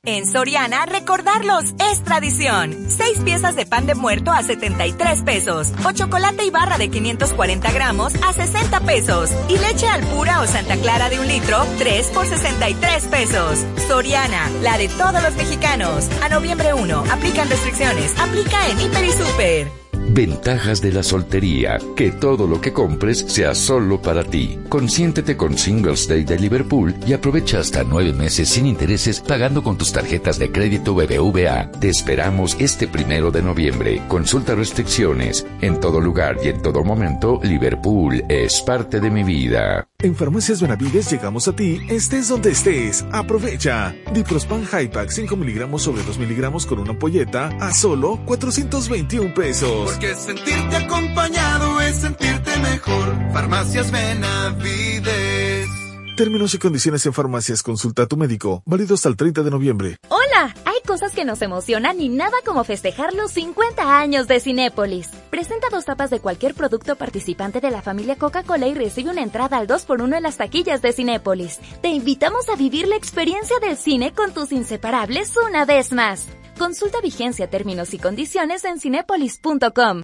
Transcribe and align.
En 0.05 0.25
Soriana, 0.25 0.85
recordarlos 0.85 1.65
es 1.91 2.01
tradición. 2.05 2.73
Seis 2.87 3.19
piezas 3.19 3.57
de 3.57 3.65
pan 3.65 3.85
de 3.85 3.95
muerto 3.95 4.31
a 4.31 4.41
73 4.41 5.23
pesos. 5.23 5.73
O 5.85 5.91
chocolate 5.91 6.45
y 6.45 6.49
barra 6.49 6.77
de 6.77 6.89
540 6.89 7.71
gramos 7.73 8.13
a 8.23 8.31
60 8.31 8.79
pesos. 8.81 9.29
Y 9.49 9.57
leche 9.57 9.87
al 9.87 10.01
pura 10.07 10.39
o 10.39 10.47
Santa 10.47 10.77
Clara 10.77 11.09
de 11.09 11.19
un 11.19 11.27
litro, 11.27 11.65
3 11.77 12.07
por 12.07 12.25
63 12.25 13.03
pesos. 13.07 13.59
Soriana, 13.89 14.49
la 14.61 14.77
de 14.77 14.87
todos 14.87 15.21
los 15.21 15.35
mexicanos. 15.35 16.07
A 16.23 16.29
noviembre 16.29 16.73
1, 16.73 17.03
aplican 17.11 17.49
restricciones. 17.49 18.17
Aplica 18.19 18.69
en 18.69 18.79
Hiper 18.79 19.03
y 19.03 19.11
Super. 19.11 19.88
Ventajas 20.07 20.81
de 20.81 20.91
la 20.91 21.03
soltería. 21.03 21.77
Que 21.95 22.11
todo 22.11 22.47
lo 22.47 22.61
que 22.61 22.73
compres 22.73 23.19
sea 23.19 23.53
solo 23.53 24.01
para 24.01 24.23
ti. 24.23 24.59
Consiéntete 24.69 25.35
con 25.35 25.57
Singles 25.57 26.07
Day 26.07 26.23
de 26.23 26.39
Liverpool 26.39 26.95
y 27.05 27.13
aprovecha 27.13 27.59
hasta 27.59 27.83
nueve 27.83 28.13
meses 28.13 28.49
sin 28.49 28.65
intereses 28.65 29.19
pagando 29.19 29.63
con 29.63 29.77
tus 29.77 29.91
tarjetas 29.91 30.39
de 30.39 30.51
crédito 30.51 30.93
BBVA. 30.93 31.71
Te 31.79 31.89
esperamos 31.89 32.55
este 32.59 32.87
primero 32.87 33.31
de 33.31 33.41
noviembre. 33.41 34.01
Consulta 34.07 34.55
restricciones. 34.55 35.45
En 35.61 35.79
todo 35.79 35.99
lugar 35.99 36.37
y 36.43 36.49
en 36.49 36.61
todo 36.61 36.83
momento, 36.83 37.39
Liverpool 37.43 38.23
es 38.29 38.61
parte 38.61 38.99
de 38.99 39.11
mi 39.11 39.23
vida. 39.23 39.88
En 40.01 40.15
Farmacias 40.15 40.61
Benavides 40.61 41.11
llegamos 41.11 41.49
a 41.49 41.53
ti, 41.53 41.81
estés 41.89 42.29
donde 42.29 42.51
estés. 42.51 43.05
Aprovecha. 43.11 43.93
Diprospan 44.13 44.63
High 44.63 44.91
Pack 44.91 45.09
5 45.09 45.35
miligramos 45.35 45.81
sobre 45.81 46.03
2 46.03 46.19
miligramos 46.19 46.65
con 46.65 46.79
una 46.79 46.91
ampolleta 46.91 47.49
a 47.59 47.73
solo 47.73 48.17
421 48.25 49.33
pesos. 49.33 49.91
Porque 49.91 50.15
sentirte 50.15 50.77
acompañado 50.77 51.81
es 51.81 51.97
sentirte 51.97 52.57
mejor. 52.59 53.13
Farmacias 53.33 53.91
Benavides. 53.91 55.67
Términos 56.15 56.53
y 56.53 56.59
condiciones 56.59 57.05
en 57.05 57.11
farmacias. 57.11 57.61
Consulta 57.61 58.03
a 58.03 58.05
tu 58.05 58.15
médico. 58.15 58.63
Válido 58.65 58.95
hasta 58.95 59.09
el 59.09 59.17
30 59.17 59.43
de 59.43 59.51
noviembre. 59.51 59.97
Hay 60.39 60.81
cosas 60.87 61.13
que 61.13 61.25
nos 61.25 61.41
emocionan 61.41 61.99
y 61.99 62.07
nada 62.07 62.37
como 62.45 62.63
festejar 62.63 63.13
los 63.13 63.31
50 63.31 63.99
años 63.99 64.27
de 64.27 64.39
Cinépolis. 64.39 65.09
Presenta 65.29 65.67
dos 65.69 65.83
tapas 65.85 66.09
de 66.09 66.21
cualquier 66.21 66.53
producto 66.53 66.95
participante 66.95 67.59
de 67.59 67.71
la 67.71 67.81
familia 67.81 68.15
Coca-Cola 68.15 68.67
y 68.67 68.73
recibe 68.73 69.09
una 69.09 69.21
entrada 69.21 69.57
al 69.57 69.67
2x1 69.67 70.15
en 70.15 70.23
las 70.23 70.37
taquillas 70.37 70.81
de 70.81 70.93
Cinépolis. 70.93 71.59
Te 71.81 71.89
invitamos 71.89 72.47
a 72.47 72.55
vivir 72.55 72.87
la 72.87 72.95
experiencia 72.95 73.59
del 73.59 73.75
cine 73.75 74.13
con 74.13 74.33
tus 74.33 74.51
inseparables 74.51 75.33
una 75.47 75.65
vez 75.65 75.91
más. 75.91 76.27
Consulta 76.57 77.01
vigencia, 77.01 77.49
términos 77.49 77.93
y 77.93 77.99
condiciones 77.99 78.63
en 78.63 78.79
cinépolis.com. 78.79 80.03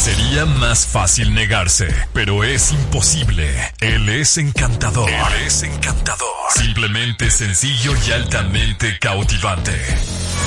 Sería 0.00 0.46
más 0.46 0.86
fácil 0.86 1.34
negarse, 1.34 1.94
pero 2.14 2.42
es 2.42 2.72
imposible. 2.72 3.54
Él 3.80 4.08
es 4.08 4.38
encantador. 4.38 5.10
Él 5.10 5.46
es 5.46 5.62
encantador. 5.62 6.26
Simplemente 6.56 7.30
sencillo 7.30 7.92
y 8.08 8.12
altamente 8.12 8.98
cautivante. 8.98 9.72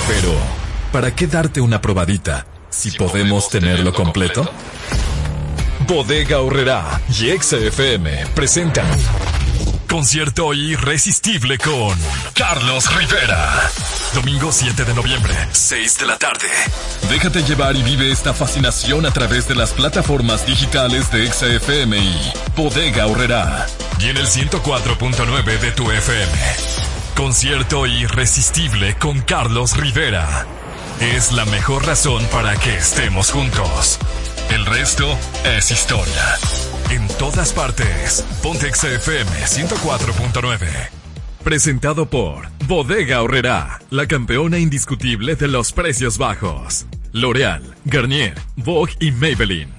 Pero, 0.08 0.34
¿para 0.92 1.14
qué 1.14 1.28
darte 1.28 1.62
una 1.62 1.80
probadita 1.82 2.48
si, 2.72 2.98
podemos 2.98 3.50
tenerlo 3.50 3.94
completo? 3.94 4.52
Bodega 5.88 6.40
Horrera 6.40 7.00
y 7.10 7.30
XFM 7.40 8.26
presentan 8.34 8.88
concierto 9.94 10.56
irresistible 10.56 11.60
con 11.60 11.96
Carlos 12.34 12.92
Rivera. 12.98 13.70
Domingo 14.16 14.52
7 14.52 14.86
de 14.86 14.94
noviembre, 14.96 15.36
6 15.52 16.00
de 16.00 16.06
la 16.08 16.18
tarde. 16.18 16.48
Déjate 17.12 17.44
llevar 17.44 17.76
y 17.76 17.84
vive 17.84 18.12
esta 18.12 18.34
fascinación 18.34 19.06
a 19.06 19.12
través 19.12 19.48
de 19.48 19.54
las 19.54 19.72
plataformas 19.72 20.48
digitales 20.48 21.12
de 21.12 21.32
XFM 21.32 21.96
y 22.00 22.34
Bodega 22.56 23.06
Horrera. 23.06 23.68
Y 24.00 24.10
en 24.10 24.18
el 24.18 24.26
104.9 24.26 25.60
de 25.60 25.72
tu 25.74 25.92
FM. 25.92 26.32
Concierto 27.16 27.86
irresistible 27.86 28.96
con 28.96 29.22
Carlos 29.22 29.78
Rivera. 29.78 30.48
Es 31.02 31.32
la 31.34 31.46
mejor 31.46 31.86
razón 31.86 32.26
para 32.32 32.56
que 32.56 32.78
estemos 32.78 33.30
juntos. 33.30 34.00
El 34.50 34.66
resto 34.66 35.18
es 35.46 35.72
historia. 35.72 36.36
En 36.90 37.08
todas 37.18 37.54
partes. 37.54 38.24
Pontex 38.42 38.84
FM 38.84 39.30
104.9. 39.46 40.68
Presentado 41.44 42.06
por 42.10 42.48
Bodega 42.68 43.22
Horrera, 43.22 43.80
la 43.90 44.08
campeona 44.08 44.60
indiscutible 44.60 45.36
de 45.36 45.48
los 45.48 45.74
precios 45.74 46.18
bajos. 46.18 46.86
L'Oreal, 47.12 47.76
Garnier, 47.86 48.36
Vogue 48.56 48.94
y 49.00 49.12
Maybelline. 49.12 49.74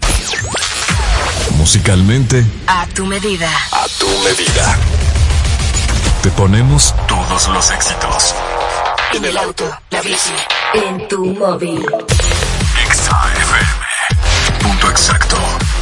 Musicalmente, 1.57 2.45
A 2.67 2.87
tu 2.95 3.07
medida. 3.07 3.51
a 3.73 3.87
tu 3.99 4.09
medida. 4.25 4.79
Te 6.23 6.31
ponemos 6.31 6.95
todos 7.07 7.49
los 7.49 7.71
éxitos. 7.71 8.35
En 9.15 9.25
el 9.25 9.37
auto, 9.39 9.71
la 9.91 10.01
bici, 10.03 10.33
en 10.75 11.09
tu 11.09 11.25
móvil. 11.27 11.85
XAFM. 12.91 13.84
Punto 14.65 14.89
exacto. 14.89 15.37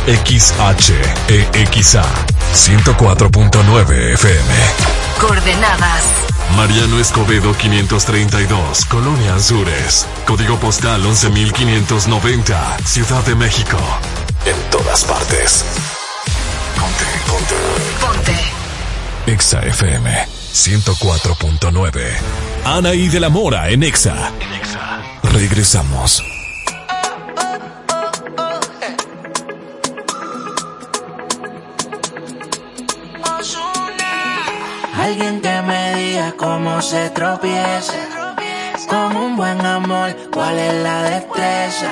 XHEXA. 0.08 2.04
104.9 2.52 4.12
FM. 4.14 4.54
Coordenadas. 5.20 6.02
Mariano 6.56 6.98
Escobedo 6.98 7.56
532, 7.56 8.84
Colonia 8.86 9.36
Azures. 9.36 10.08
Código 10.26 10.58
postal 10.58 11.06
11590, 11.06 12.78
Ciudad 12.84 13.24
de 13.24 13.36
México. 13.36 13.78
En 14.44 14.56
todas 14.70 15.04
partes. 15.04 15.64
Ponte, 16.74 17.04
ponte. 17.28 17.54
Ponte. 18.00 19.32
Exa 19.32 19.60
FM 19.60 20.26
104.9. 20.52 22.16
Anaí 22.64 23.06
de 23.06 23.20
la 23.20 23.28
Mora 23.28 23.70
en 23.70 23.84
Exa. 23.84 24.32
Regresamos. 25.22 26.31
Alguien 35.12 35.42
que 35.42 35.60
me 35.60 35.94
diga 35.96 36.32
cómo 36.38 36.80
se 36.80 37.10
tropieza. 37.10 37.92
Como 38.88 39.26
un 39.26 39.36
buen 39.36 39.60
amor, 39.60 40.16
cuál 40.32 40.58
es 40.58 40.72
la 40.82 41.02
destreza. 41.02 41.88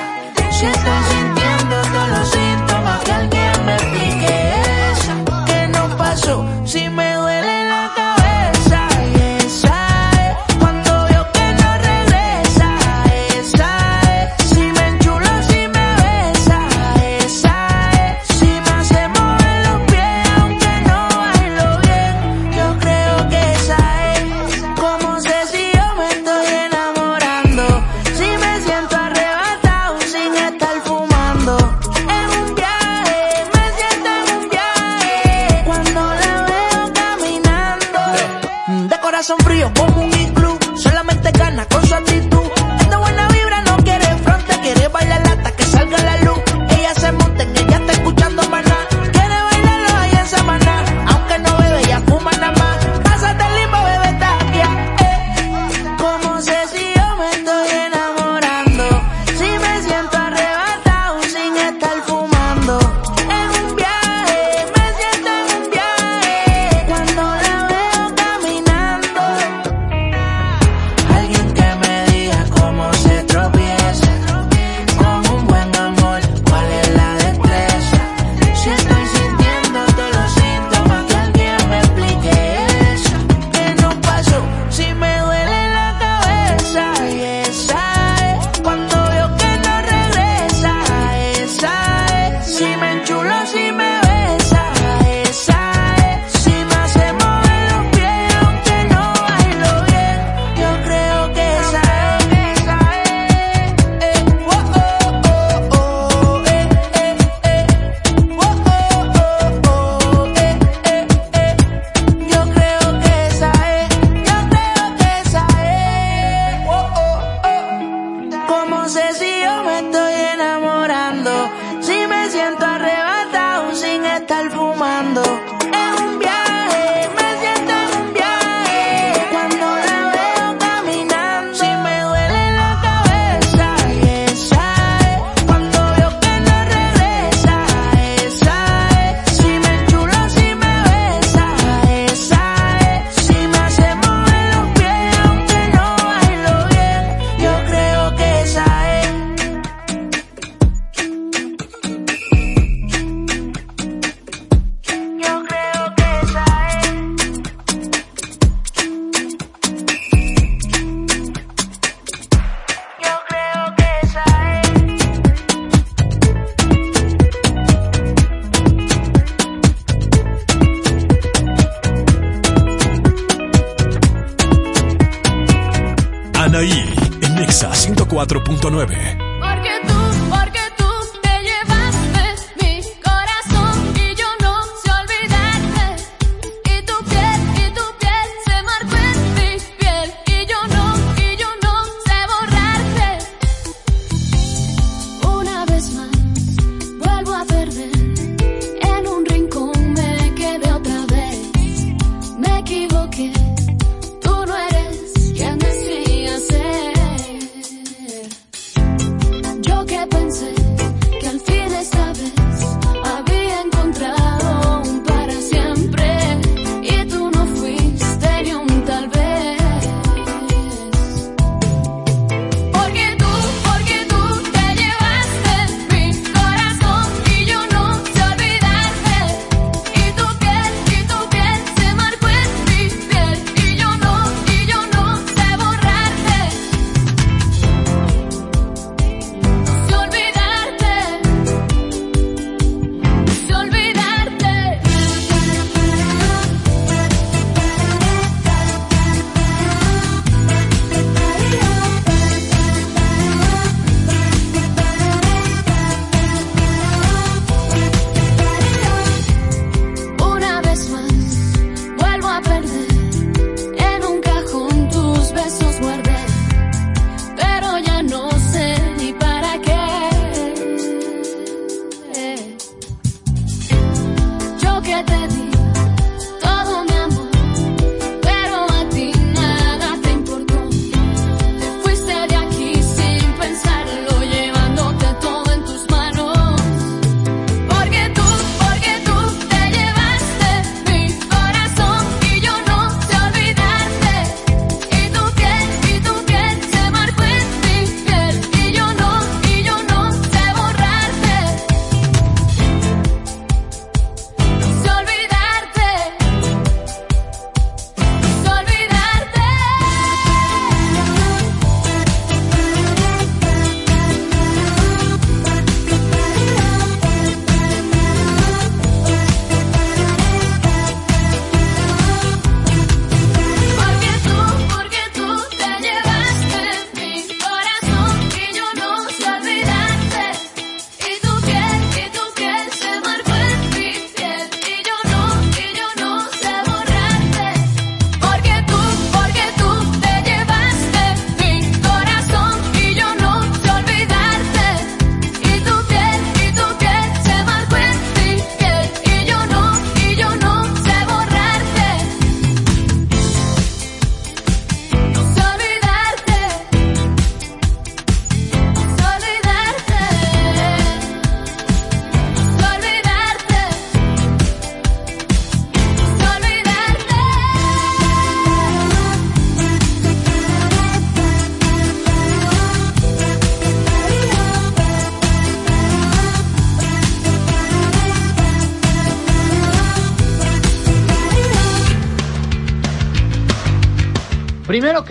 Si 0.49 0.65
estoy 0.65 1.01
sintiendo 1.11 1.75
todos 1.93 2.09
los 2.09 2.31
síntomas, 2.31 2.99
que 3.03 3.11
alguien 3.11 3.65
me 3.67 3.73
explique 3.75 4.53
eso. 4.91 5.45
¿Qué 5.45 5.67
no 5.67 5.97
pasó? 5.97 6.43
Si 6.65 6.89
me 6.89 7.10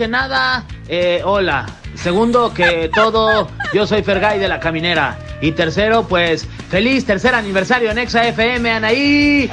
que 0.01 0.07
nada, 0.07 0.63
eh, 0.89 1.21
hola. 1.23 1.63
Segundo 1.93 2.51
que 2.51 2.89
todo, 2.91 3.47
yo 3.71 3.85
soy 3.85 4.01
Fergay 4.01 4.39
de 4.39 4.47
la 4.47 4.59
Caminera. 4.59 5.15
Y 5.41 5.51
tercero, 5.51 6.07
pues, 6.07 6.47
feliz 6.71 7.05
tercer 7.05 7.35
aniversario 7.35 7.91
en 7.91 7.99
Exa 7.99 8.27
FM, 8.27 8.71
Anaí. 8.71 9.51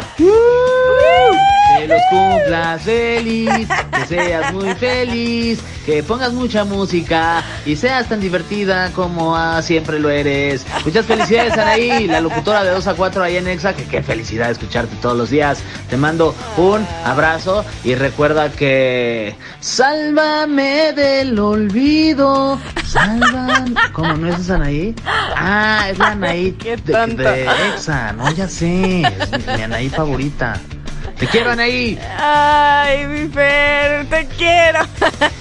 Que 1.79 1.87
los 1.87 2.03
cumplas 2.11 2.83
feliz, 2.83 3.69
que 3.93 4.07
seas 4.07 4.53
muy 4.53 4.75
feliz, 4.75 5.61
que 5.87 6.03
pongas 6.03 6.33
mucha 6.33 6.65
música 6.65 7.43
y 7.65 7.77
seas 7.77 8.09
tan 8.09 8.21
divertida 8.21 8.91
como 8.93 9.37
ah, 9.37 9.63
siempre 9.63 9.99
lo 9.99 10.11
eres. 10.11 10.67
Muchas 10.85 11.07
felicidades, 11.07 11.53
Anaí, 11.53 12.07
la 12.07 12.21
locutora 12.21 12.65
de 12.65 12.71
2 12.71 12.87
a 12.89 12.95
4 12.95 13.23
ahí 13.23 13.37
en 13.37 13.47
Exa, 13.47 13.75
que 13.75 13.85
qué 13.85 14.03
felicidad 14.03 14.51
escucharte 14.51 14.97
todos 14.97 15.17
los 15.17 15.31
días. 15.31 15.63
Te 15.89 15.97
mando 15.97 16.35
un 16.57 16.87
abrazo 17.05 17.65
y 17.85 17.95
recuerda 17.95 18.51
que 18.51 19.37
sálvame 19.61 20.93
del 20.95 21.39
olvido. 21.39 22.59
Sálvame. 22.85 23.75
¿Cómo 23.93 24.15
no 24.15 24.29
es 24.29 24.41
esa 24.41 24.57
Anaí? 24.57 24.95
Ah, 25.37 25.87
es 25.91 25.99
la 25.99 26.09
Anaí 26.09 26.51
de, 26.51 26.77
de 27.15 27.49
Exa, 27.73 28.13
no, 28.13 28.31
ya 28.33 28.49
sé, 28.49 29.03
es 29.03 29.31
mi, 29.31 29.57
mi 29.57 29.63
Anaí 29.63 29.89
favorita. 29.89 30.61
Te 31.19 31.27
quiero, 31.27 31.51
Anaí. 31.51 31.99
Ay, 32.17 33.07
mi 33.09 33.29
Fer, 33.29 34.07
te 34.07 34.29
quiero. 34.37 34.81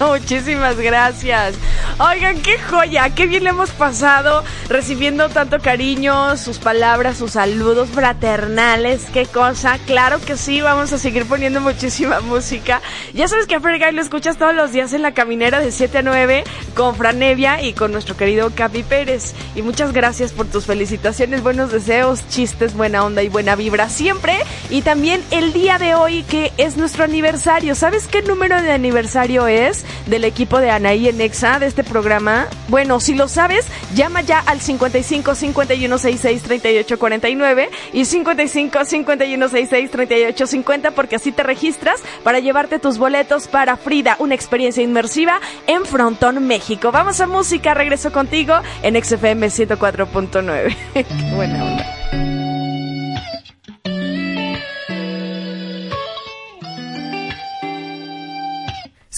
Muchísimas 0.00 0.76
gracias. 0.76 1.54
Oigan, 2.00 2.40
qué 2.42 2.58
joya, 2.58 3.10
qué 3.10 3.26
bien 3.26 3.44
le 3.44 3.50
hemos 3.50 3.70
pasado 3.70 4.42
recibiendo 4.68 5.28
tanto 5.28 5.60
cariño, 5.60 6.36
sus 6.36 6.58
palabras, 6.58 7.18
sus 7.18 7.32
saludos 7.32 7.90
fraternales, 7.90 9.04
qué 9.12 9.26
cosa. 9.26 9.78
Claro 9.86 10.20
que 10.20 10.36
sí, 10.36 10.60
vamos 10.60 10.92
a 10.92 10.98
seguir 10.98 11.26
poniendo 11.26 11.60
muchísima 11.60 12.20
música. 12.22 12.80
Ya 13.14 13.28
sabes 13.28 13.46
que 13.46 13.54
a 13.54 13.60
Fer 13.60 13.78
Guy 13.78 13.92
lo 13.92 14.02
escuchas 14.02 14.36
todos 14.36 14.54
los 14.54 14.72
días 14.72 14.92
en 14.92 15.02
la 15.02 15.14
caminera 15.14 15.60
de 15.60 15.70
7 15.70 15.98
a 15.98 16.02
9 16.02 16.44
con 16.74 16.96
Franevia 16.96 17.62
y 17.62 17.72
con 17.72 17.92
nuestro 17.92 18.16
querido 18.16 18.50
Capi 18.52 18.82
Pérez. 18.82 19.34
Y 19.54 19.62
muchas 19.62 19.92
gracias 19.92 20.32
por 20.32 20.46
tus 20.46 20.66
felicitaciones, 20.66 21.42
buenos 21.44 21.70
deseos, 21.70 22.28
chistes, 22.28 22.74
buena 22.74 23.04
onda 23.04 23.22
y 23.22 23.28
buena 23.28 23.54
vibra 23.54 23.88
siempre. 23.88 24.36
Y 24.70 24.82
también 24.82 25.22
el 25.30 25.52
día 25.52 25.67
de 25.76 25.94
hoy 25.94 26.22
que 26.22 26.50
es 26.56 26.78
nuestro 26.78 27.04
aniversario. 27.04 27.74
¿Sabes 27.74 28.08
qué 28.08 28.22
número 28.22 28.62
de 28.62 28.72
aniversario 28.72 29.46
es 29.46 29.84
del 30.06 30.24
equipo 30.24 30.60
de 30.60 30.70
Anaí 30.70 31.08
en 31.08 31.20
Exa 31.20 31.58
de 31.58 31.66
este 31.66 31.84
programa? 31.84 32.46
Bueno, 32.68 33.00
si 33.00 33.14
lo 33.14 33.28
sabes, 33.28 33.66
llama 33.94 34.22
ya 34.22 34.38
al 34.38 34.62
55 34.62 35.34
51 35.34 35.98
66 35.98 36.42
38 36.42 36.98
49 36.98 37.68
y 37.92 38.06
55 38.06 38.84
51 38.86 39.48
66 39.48 39.90
38 39.90 40.46
50 40.46 40.90
porque 40.92 41.16
así 41.16 41.32
te 41.32 41.42
registras 41.42 42.00
para 42.22 42.38
llevarte 42.38 42.78
tus 42.78 42.96
boletos 42.96 43.46
para 43.46 43.76
Frida, 43.76 44.16
una 44.20 44.34
experiencia 44.34 44.82
inmersiva 44.82 45.38
en 45.66 45.84
Frontón, 45.84 46.46
México. 46.46 46.92
Vamos 46.92 47.20
a 47.20 47.26
música, 47.26 47.74
regreso 47.74 48.10
contigo 48.10 48.54
en 48.82 48.94
XFM 49.04 49.48
104.9. 49.48 50.76
Qué 50.94 51.34
buena 51.34 51.62
onda. 51.62 51.97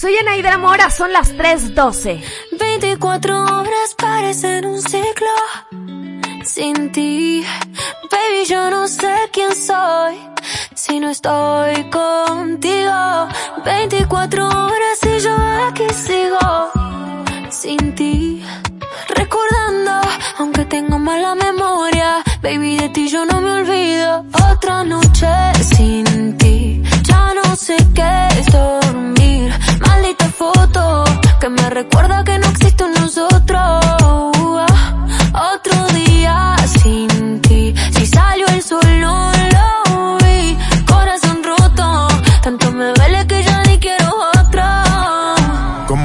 Soy 0.01 0.17
Anaida 0.17 0.57
Mora, 0.57 0.89
son 0.89 1.13
las 1.13 1.31
3.12. 1.35 2.23
24 2.57 3.43
horas 3.43 3.93
parecen 3.95 4.65
un 4.65 4.81
ciclo 4.81 5.29
sin 6.43 6.91
ti. 6.91 7.45
Baby, 8.09 8.45
yo 8.49 8.71
no 8.71 8.87
sé 8.87 9.13
quién 9.31 9.53
soy 9.55 10.17
si 10.73 10.99
no 10.99 11.11
estoy 11.11 11.87
contigo. 11.91 13.27
24 13.63 14.47
horas 14.47 14.99
y 15.03 15.19
yo 15.19 15.35
aquí 15.67 15.87
sigo 15.93 16.71
sin 17.51 17.93
ti. 17.93 18.43
Recordando, 19.07 20.01
aunque 20.39 20.65
tengo 20.65 20.97
mala 20.97 21.35
memoria, 21.35 22.23
baby, 22.41 22.77
de 22.77 22.89
ti 22.89 23.07
yo 23.07 23.25
no 23.25 23.41
me 23.41 23.51
olvido. 23.51 24.25
Otra 24.51 24.83
noche 24.83 25.27
sin 25.63 26.37
ti, 26.37 26.81
ya 27.03 27.33
no 27.33 27.55
sé 27.55 27.77
qué 27.93 28.27
es 28.39 28.45
dormir. 28.51 29.53
Maldita 29.85 30.25
foto 30.29 31.03
que 31.39 31.49
me 31.49 31.69
recuerda 31.69 32.23
que 32.23 32.37
no 32.39 32.47
existe 32.47 32.83
un 32.83 32.93
nosotros. 32.93 33.80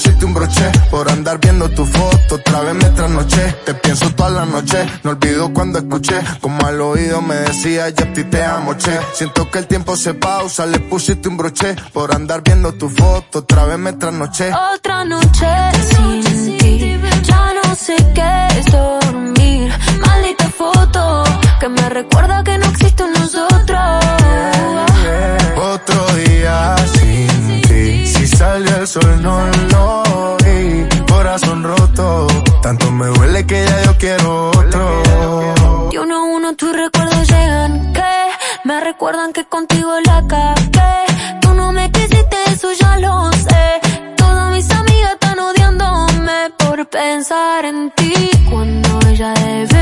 pusiste 0.00 0.24
un 0.24 0.32
broche 0.32 0.70
Por 0.90 1.10
andar 1.10 1.38
viendo 1.38 1.68
tu 1.70 1.84
foto, 1.84 2.36
otra 2.36 2.60
vez 2.60 2.74
me 2.74 2.90
trasnoché. 2.90 3.56
Te 3.64 3.74
pienso 3.74 4.10
toda 4.14 4.30
la 4.30 4.44
noche, 4.46 4.86
no 5.04 5.10
olvido 5.10 5.52
cuando 5.52 5.78
escuché 5.78 6.20
Como 6.40 6.66
al 6.66 6.80
oído 6.80 7.20
me 7.20 7.34
decía 7.34 7.88
yo 7.90 8.04
a 8.04 8.12
ti 8.12 8.24
te 8.24 8.42
amo, 8.42 8.76
che 8.76 8.98
Siento 9.12 9.50
que 9.50 9.58
el 9.58 9.66
tiempo 9.66 9.96
se 9.96 10.14
pausa, 10.14 10.66
le 10.66 10.80
pusiste 10.80 11.28
un 11.28 11.36
broche 11.36 11.76
Por 11.92 12.14
andar 12.14 12.42
viendo 12.42 12.72
tu 12.72 12.88
foto, 12.88 13.40
otra 13.40 13.64
vez 13.64 13.78
me 13.78 13.92
trasnoché. 13.92 14.50
Otra 14.74 15.04
noche 15.04 15.46
sin 15.90 16.58
ti, 16.58 17.00
ya 17.22 17.52
no 17.62 17.74
sé 17.74 17.96
qué 18.14 18.58
es 18.58 18.72
dormir. 18.72 19.72
Maldita 20.06 20.48
foto 20.50 21.24
que 21.60 21.68
me 21.68 21.88
recuerda 21.90 22.42
que 22.42 22.56
no 22.58 22.69
sol 28.90 29.22
no 29.22 29.46
lo 29.72 30.36
vi 30.42 30.84
Corazón 31.06 31.62
roto 31.62 32.26
Tanto 32.60 32.90
me 32.90 33.06
duele 33.06 33.46
que 33.46 33.64
ya 33.64 33.84
yo 33.84 33.96
quiero 33.98 34.50
otro 34.50 35.90
Y 35.92 35.96
uno 35.96 36.16
a 36.16 36.24
uno 36.36 36.56
tus 36.56 36.72
recuerdos 36.72 37.28
llegan 37.28 37.92
que 37.92 38.10
me 38.64 38.80
recuerdan 38.80 39.32
que 39.32 39.44
contigo 39.46 39.90
la 40.04 40.22
cagué. 40.28 40.94
Tú 41.40 41.54
no 41.54 41.72
me 41.72 41.90
quisiste, 41.90 42.36
eso 42.52 42.68
ya 42.78 42.98
lo 42.98 43.32
sé. 43.32 43.80
Todas 44.16 44.54
mis 44.54 44.70
amigas 44.70 45.12
están 45.12 45.38
odiándome 45.38 46.50
por 46.58 46.86
pensar 46.88 47.64
en 47.64 47.90
ti. 47.92 48.12
Cuando 48.50 49.00
ella 49.08 49.32
debería 49.34 49.79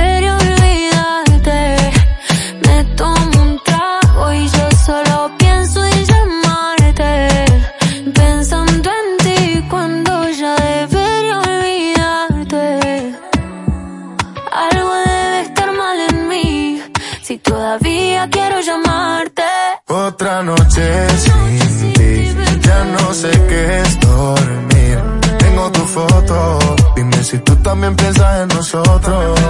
no 23.09 23.15
sé 23.15 23.31
qué 23.49 23.81
es 23.81 24.01
dormir. 24.01 24.99
Tengo 25.39 25.73
tu 25.73 25.81
foto. 25.81 26.59
Dime 26.95 27.25
si 27.25 27.39
tú 27.39 27.57
también 27.57 27.97
piensas 27.97 28.43
en 28.43 28.49
nosotros 28.49 29.41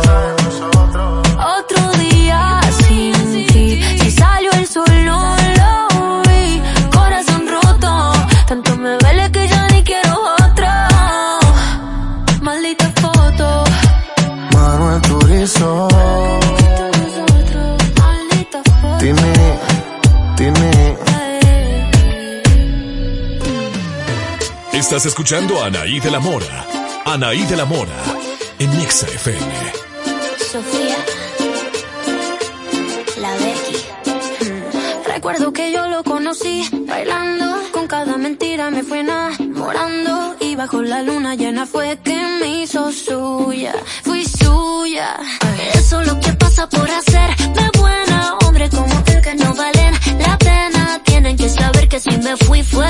Estás 24.89 25.05
escuchando 25.05 25.63
a 25.63 25.67
Anaí 25.67 26.01
de 26.01 26.11
la 26.11 26.19
Mora. 26.19 26.67
Anaí 27.05 27.45
de 27.45 27.57
la 27.57 27.67
Mora. 27.67 27.93
En 28.59 28.75
Nexa 28.79 29.07
FM. 29.07 29.53
Sofía. 30.51 30.97
La 33.21 33.33
Becky. 33.35 33.77
Mm. 34.47 35.13
Recuerdo 35.13 35.53
que 35.53 35.73
yo 35.73 35.89
lo 35.89 36.03
conocí 36.03 36.67
bailando 36.87 37.61
con 37.71 37.87
cada 37.87 38.17
mentira 38.17 38.71
me 38.71 38.83
fue 38.83 39.01
enamorando 39.01 40.37
y 40.41 40.57
bajo 40.57 40.81
la 40.81 41.03
luna 41.03 41.35
llena 41.35 41.67
fue 41.67 41.99
que 42.03 42.17
me 42.41 42.63
hizo 42.63 42.91
suya, 42.91 43.75
fui 44.05 44.25
suya. 44.25 45.19
Eso 45.75 46.01
es 46.01 46.07
lo 46.07 46.19
que 46.19 46.33
pasa 46.33 46.67
por 46.67 46.91
hacer 46.91 47.37
de 47.37 47.79
buena, 47.79 48.39
hombre 48.43 48.71
como 48.71 49.05
el 49.05 49.21
que 49.21 49.35
no 49.35 49.55
valen 49.55 49.93
la 50.19 50.39
pena. 50.39 51.03
Tienen 51.05 51.37
que 51.37 51.51
saber 51.51 51.89
que 51.89 52.01
si 52.01 52.17
me 52.17 52.35
fui 52.39 52.63
fue 52.63 52.87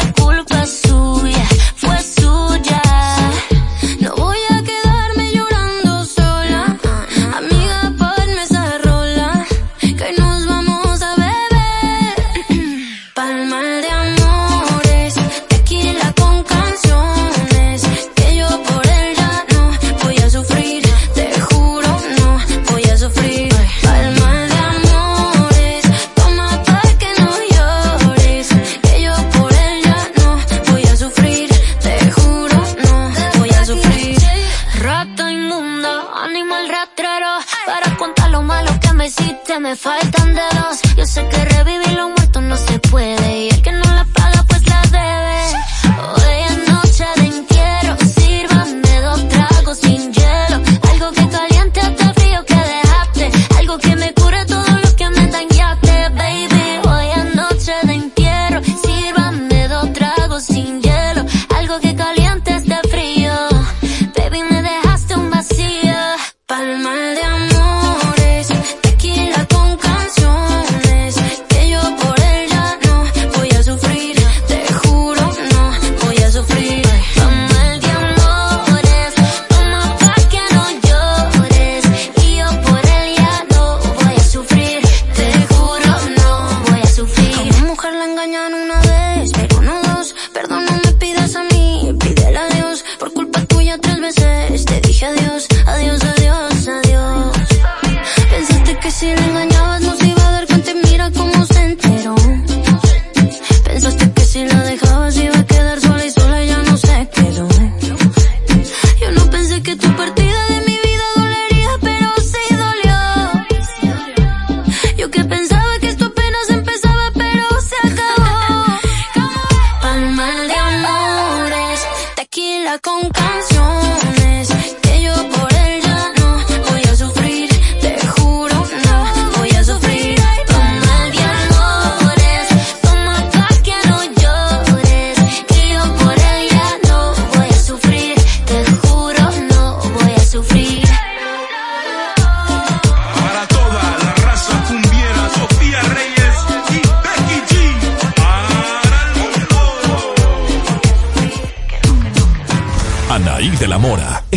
con 123.55 124.18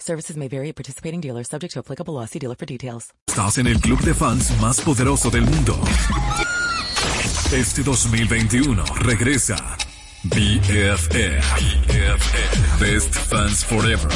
Services 0.00 0.36
may 0.36 0.48
vary 0.48 0.68
at 0.70 0.76
participating 0.76 1.20
dealers 1.20 1.48
subject 1.48 1.74
to 1.74 1.80
applicable 1.80 2.14
law. 2.14 2.24
See 2.24 2.38
dealer 2.38 2.56
for 2.56 2.66
details. 2.66 3.12
Estás 3.28 3.58
en 3.58 3.66
el 3.66 3.78
club 3.80 4.00
de 4.00 4.14
fans 4.14 4.50
más 4.60 4.80
poderoso 4.80 5.30
del 5.30 5.42
mundo. 5.42 5.78
Este 7.52 7.82
2021 7.82 8.84
regresa. 9.00 9.56
BFF. 10.24 11.20
Best 12.80 13.14
Fans 13.14 13.64
Forever. 13.64 14.08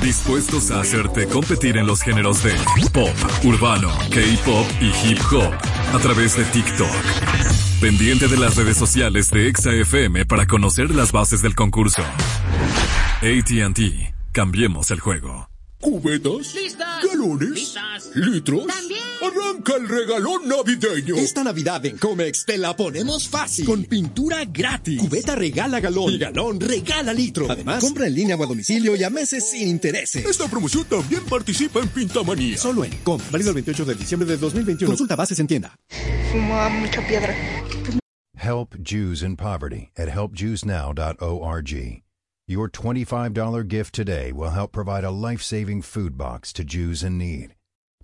Dispuestos 0.00 0.70
a 0.70 0.80
hacerte 0.80 1.26
competir 1.26 1.76
en 1.76 1.86
los 1.86 2.02
géneros 2.02 2.42
de 2.42 2.52
pop, 2.92 3.10
urbano, 3.44 3.90
K-pop 4.10 4.66
y 4.80 4.92
hip 5.08 5.20
hop 5.32 5.52
a 5.94 5.98
través 5.98 6.36
de 6.36 6.44
TikTok. 6.44 7.59
Pendiente 7.80 8.28
de 8.28 8.36
las 8.36 8.56
redes 8.56 8.76
sociales 8.76 9.30
de 9.30 9.48
ExaFM 9.48 10.26
para 10.26 10.46
conocer 10.46 10.94
las 10.94 11.12
bases 11.12 11.40
del 11.40 11.54
concurso. 11.54 12.02
ATT. 13.22 13.80
Cambiemos 14.32 14.90
el 14.90 15.00
juego. 15.00 15.49
¿Cubetas? 15.80 16.54
¿Galones? 17.02 17.74
¿Litros? 18.14 18.66
¡Arranca 19.22 19.76
el 19.76 19.88
regalón 19.88 20.46
navideño! 20.46 21.16
Esta 21.16 21.42
Navidad 21.42 21.84
en 21.86 21.96
Comex 21.96 22.44
te 22.44 22.58
la 22.58 22.76
ponemos 22.76 23.26
fácil. 23.28 23.64
Con 23.64 23.84
pintura 23.84 24.44
gratis. 24.44 25.00
Cubeta 25.00 25.34
regala 25.34 25.80
galón. 25.80 26.12
Y 26.12 26.18
galón 26.18 26.60
regala 26.60 27.14
litro. 27.14 27.50
Además, 27.50 27.82
compra 27.82 28.06
en 28.06 28.14
línea 28.14 28.36
o 28.36 28.44
a 28.44 28.46
domicilio 28.46 28.94
y 28.94 29.04
a 29.04 29.10
meses 29.10 29.50
sin 29.50 29.68
intereses. 29.68 30.24
Esta 30.26 30.48
promoción 30.48 30.84
también 30.84 31.24
participa 31.24 31.80
en 31.80 31.88
Pintamanía. 31.88 32.58
Solo 32.58 32.84
en 32.84 32.92
Com. 32.98 33.18
Válido 33.30 33.50
el 33.50 33.54
28 33.54 33.84
de 33.86 33.94
diciembre 33.94 34.28
de 34.28 34.36
2021. 34.36 34.90
Consulta 34.90 35.16
bases 35.16 35.38
en 35.38 35.46
tienda. 35.46 35.74
Fumaba 36.30 36.68
mucha 36.68 37.06
piedra. 37.06 37.34
Help 38.36 38.74
Jews 38.82 39.22
in 39.22 39.36
poverty 39.36 39.90
at 39.96 40.08
helpjewsnow.org. 40.08 42.02
Your 42.50 42.68
$25 42.68 43.68
gift 43.68 43.94
today 43.94 44.32
will 44.32 44.50
help 44.50 44.72
provide 44.72 45.04
a 45.04 45.12
life 45.12 45.40
saving 45.40 45.82
food 45.82 46.18
box 46.18 46.52
to 46.54 46.64
Jews 46.64 47.04
in 47.04 47.16
need. 47.16 47.54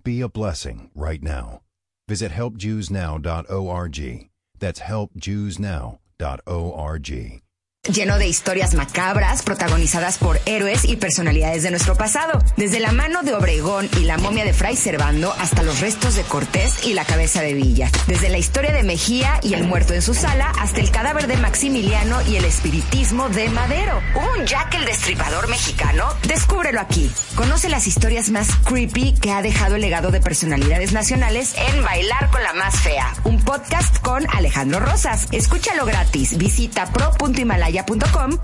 Be 0.05 0.21
a 0.21 0.29
blessing 0.29 0.89
right 0.95 1.21
now. 1.21 1.63
Visit 2.07 2.31
helpjewsnow.org. 2.31 4.31
That's 4.61 4.79
helpjewsnow.org. 4.79 7.43
lleno 7.88 8.18
de 8.18 8.27
historias 8.27 8.75
macabras 8.75 9.42
protagonizadas 9.42 10.18
por 10.18 10.40
héroes 10.46 10.85
y 10.85 10.96
personalidades 10.96 11.62
de 11.62 11.70
nuestro 11.70 11.96
pasado, 11.96 12.42
desde 12.57 12.81
la 12.81 12.92
mano 12.92 13.22
de 13.22 13.35
Obregón 13.35 13.88
y 13.99 14.05
la 14.05 14.18
momia 14.18 14.44
de 14.44 14.53
Fray 14.53 14.77
Servando 14.77 15.33
hasta 15.38 15.62
los 15.62 15.81
restos 15.81 16.14
de 16.14 16.22
Cortés 16.22 16.87
y 16.87 16.94
la 16.94 17.05
cabeza 17.05 17.42
de 17.42 17.55
Villa, 17.55 17.90
desde 18.07 18.29
la 18.29 18.38
historia 18.38 18.72
de 18.72 18.83
Mejía 18.83 19.40
y 19.42 19.55
el 19.55 19.64
muerto 19.64 19.94
en 19.94 20.03
su 20.03 20.14
sala 20.14 20.53
hasta 20.59 20.81
el 20.81 20.90
cadáver 20.90 21.27
de 21.27 21.37
Maximiliano 21.37 22.20
y 22.22 22.37
el 22.37 22.44
espiritismo 22.44 23.29
de 23.29 23.49
Madero. 23.51 24.01
Un 24.37 24.46
Jack 24.46 24.75
el 24.75 24.85
Destripador 24.85 25.49
mexicano, 25.49 26.09
descúbrelo 26.27 26.81
aquí. 26.81 27.11
Conoce 27.35 27.68
las 27.68 27.87
historias 27.87 28.31
más 28.31 28.49
creepy 28.64 29.14
que 29.14 29.33
ha 29.33 29.42
dejado 29.42 29.77
el 29.77 29.81
legado 29.81 30.11
de 30.11 30.20
personalidades 30.20 30.92
nacionales 30.92 31.55
en 31.68 31.83
Bailar 31.83 32.31
con 32.31 32.42
la 32.42 32.53
más 32.55 32.79
fea, 32.81 33.14
un 33.25 33.42
podcast 33.44 33.99
con 33.99 34.27
Alejandro 34.35 34.81
Rosas. 34.81 35.29
Escúchalo 35.33 35.85
gratis. 35.85 36.37
Visita 36.37 36.87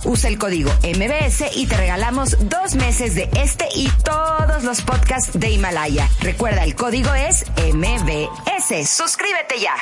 usa 0.05 0.29
el 0.29 0.39
código 0.39 0.71
MBS 0.83 1.57
y 1.57 1.67
te 1.67 1.77
regalamos 1.77 2.37
dos 2.49 2.75
meses 2.75 3.15
de 3.15 3.29
este 3.37 3.67
y 3.75 3.89
todos 4.05 4.65
los 4.65 4.83
podcasts 4.83 5.39
de 5.39 5.51
Himalaya. 5.51 6.09
Recuerda, 6.21 6.65
el 6.65 6.75
código 6.75 7.13
es 7.15 7.45
MBS. 7.57 8.89
Suscríbete 8.89 9.61
ya. 9.61 9.75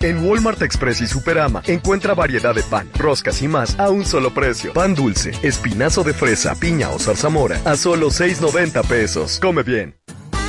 En 0.00 0.24
Walmart 0.26 0.60
Express 0.60 1.00
y 1.00 1.06
Superama 1.06 1.62
encuentra 1.66 2.14
variedad 2.14 2.54
de 2.54 2.62
pan, 2.62 2.90
roscas 2.98 3.40
y 3.42 3.48
más 3.48 3.78
a 3.78 3.90
un 3.90 4.04
solo 4.04 4.34
precio. 4.34 4.72
Pan 4.72 4.94
dulce, 4.94 5.32
espinazo 5.42 6.04
de 6.04 6.12
fresa, 6.12 6.54
piña 6.54 6.90
o 6.90 6.98
zarzamora 6.98 7.60
a 7.64 7.76
solo 7.76 8.08
6.90 8.08 8.86
pesos. 8.86 9.38
Come 9.40 9.62
bien. 9.62 9.96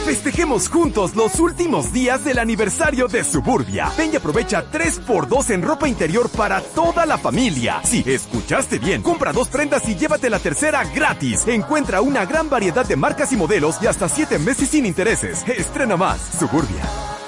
Festejemos 0.06 0.70
juntos 0.70 1.16
los 1.16 1.40
últimos 1.40 1.92
días 1.92 2.24
del 2.24 2.38
aniversario 2.38 3.08
de 3.08 3.24
Suburbia. 3.24 3.92
Ven 3.98 4.14
y 4.14 4.16
aprovecha 4.18 4.64
3x2 4.72 5.50
en 5.50 5.64
ropa 5.64 5.88
interior 5.88 6.30
para 6.30 6.62
toda 6.62 7.08
la 7.08 7.18
familia. 7.18 7.82
Si 7.84 8.04
escuchaste 8.06 8.78
bien, 8.78 9.02
compra 9.02 9.34
dos 9.34 9.48
prendas 9.48 9.90
y 9.90 9.96
llévate 9.96 10.30
la 10.30 10.38
tercera 10.38 10.84
gratis. 10.84 11.48
Encuentra 11.48 12.02
una 12.02 12.24
gran 12.28 12.52
variedad 12.52 12.86
de 12.86 12.96
marcas 12.96 13.34
y 13.34 13.36
modelos 13.36 13.78
y 13.82 13.88
hasta 13.88 14.08
7 14.08 14.38
meses 14.38 14.70
sin 14.70 14.86
intereses. 14.86 15.44
Estrena 15.48 15.98
más. 15.98 16.22
Suburbia. 16.38 16.84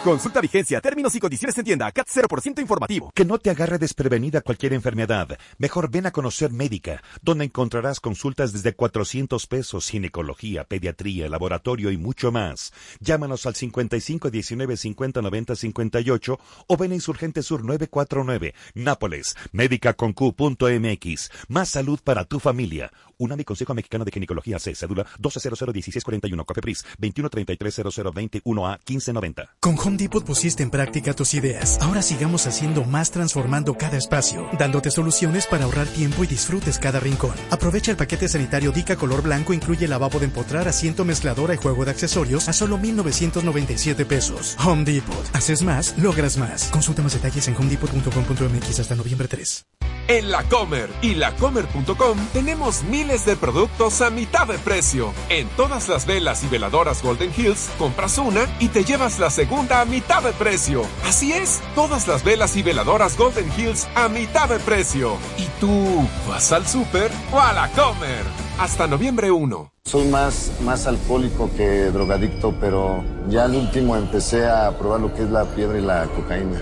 Consulta 0.07 0.39
vigencia, 0.39 0.79
términos 0.79 1.13
y 1.15 1.19
condiciones 1.19 1.57
en 1.57 1.65
tienda. 1.65 1.91
CAT 1.91 2.07
0% 2.07 2.61
informativo. 2.61 3.11
Que 3.13 3.25
no 3.25 3.39
te 3.39 3.49
agarre 3.49 3.77
desprevenida 3.77 4.39
cualquier 4.39 4.71
enfermedad. 4.71 5.37
Mejor 5.57 5.91
ven 5.91 6.05
a 6.05 6.11
conocer 6.11 6.53
Médica, 6.53 7.03
donde 7.21 7.43
encontrarás 7.43 7.99
consultas 7.99 8.53
desde 8.53 8.73
400 8.73 9.45
pesos, 9.47 9.89
ginecología, 9.89 10.63
pediatría, 10.63 11.27
laboratorio 11.27 11.91
y 11.91 11.97
mucho 11.97 12.31
más. 12.31 12.71
Llámanos 13.01 13.45
al 13.47 13.55
55 13.55 14.29
19 14.29 14.77
50 14.77 15.21
90 15.21 15.55
58 15.57 16.39
o 16.67 16.77
ven 16.77 16.93
a 16.93 16.95
Insurgente 16.95 17.43
Sur 17.43 17.65
949, 17.65 18.55
Nápoles, 18.75 19.35
médica.com.mx. 19.51 21.31
Más 21.49 21.67
salud 21.67 21.99
para 22.01 22.23
tu 22.23 22.39
familia. 22.39 22.93
UNAMI 23.17 23.43
Consejo 23.43 23.73
Mexicano 23.73 24.05
de 24.05 24.11
Ginecología 24.11 24.59
C, 24.59 24.75
cédula 24.75 25.05
12001641, 25.19 26.45
Cofepris 26.45 26.85
21330021A 26.99 28.79
1590. 28.87 29.55
Con 29.59 29.75
Home 29.97 30.03
Depot 30.03 30.23
pusiste 30.23 30.61
en 30.61 30.69
práctica 30.69 31.15
tus 31.15 31.33
ideas. 31.33 31.79
Ahora 31.81 32.03
sigamos 32.03 32.45
haciendo 32.45 32.83
más 32.83 33.09
transformando 33.09 33.73
cada 33.73 33.97
espacio, 33.97 34.47
dándote 34.59 34.91
soluciones 34.91 35.47
para 35.47 35.63
ahorrar 35.63 35.87
tiempo 35.87 36.23
y 36.23 36.27
disfrutes 36.27 36.77
cada 36.77 36.99
rincón. 36.99 37.33
Aprovecha 37.49 37.89
el 37.89 37.97
paquete 37.97 38.29
sanitario 38.29 38.71
Dica 38.71 38.95
color 38.95 39.23
blanco, 39.23 39.53
incluye 39.53 39.87
lavabo 39.87 40.19
de 40.19 40.25
empotrar, 40.25 40.67
asiento 40.67 41.03
mezcladora 41.03 41.55
y 41.55 41.57
juego 41.57 41.83
de 41.83 41.89
accesorios 41.89 42.47
a 42.47 42.53
solo 42.53 42.77
1997 42.77 44.05
pesos. 44.05 44.55
Home 44.63 44.83
Depot. 44.83 45.25
Haces 45.33 45.63
más, 45.63 45.97
logras 45.97 46.37
más. 46.37 46.65
Consulta 46.65 47.01
más 47.01 47.13
detalles 47.13 47.47
en 47.47 47.55
homedepot.com.mx 47.55 48.79
hasta 48.79 48.93
noviembre 48.93 49.27
3. 49.27 49.65
En 50.09 50.31
La 50.31 50.41
Comer 50.43 50.89
y 51.01 51.15
lacomer.com 51.15 52.17
tenemos 52.31 52.83
miles 52.83 53.25
de 53.25 53.35
productos 53.35 54.01
a 54.01 54.09
mitad 54.09 54.47
de 54.47 54.57
precio. 54.57 55.13
En 55.27 55.49
todas 55.49 55.89
las 55.89 56.05
velas 56.05 56.45
y 56.45 56.47
veladoras 56.47 57.03
Golden 57.03 57.33
Hills, 57.35 57.69
compras 57.77 58.17
una 58.17 58.47
y 58.59 58.69
te 58.69 58.85
llevas 58.85 59.19
la 59.19 59.29
segunda 59.29 59.81
a 59.81 59.85
mitad 59.85 60.23
de 60.23 60.31
precio. 60.31 60.83
Así 61.05 61.33
es, 61.33 61.61
todas 61.75 62.07
las 62.07 62.23
velas 62.23 62.55
y 62.55 62.63
veladoras 62.63 63.17
Golden 63.17 63.51
Hills 63.57 63.85
a 63.95 64.07
mitad 64.07 64.47
de 64.47 64.59
precio. 64.59 65.17
¿Y 65.37 65.45
tú 65.59 66.07
vas 66.25 66.53
al 66.53 66.65
súper 66.65 67.11
o 67.33 67.39
a 67.41 67.51
La 67.51 67.69
Comer? 67.71 68.23
Hasta 68.59 68.87
noviembre 68.87 69.29
1. 69.29 69.73
Soy 69.83 70.05
más, 70.07 70.53
más 70.63 70.87
alcohólico 70.87 71.49
que 71.57 71.91
drogadicto, 71.91 72.55
pero 72.61 73.03
ya 73.27 73.43
al 73.43 73.55
último 73.55 73.97
empecé 73.97 74.47
a 74.47 74.71
probar 74.77 75.01
lo 75.01 75.13
que 75.13 75.23
es 75.23 75.29
la 75.29 75.43
piedra 75.43 75.77
y 75.77 75.81
la 75.81 76.05
cocaína. 76.15 76.61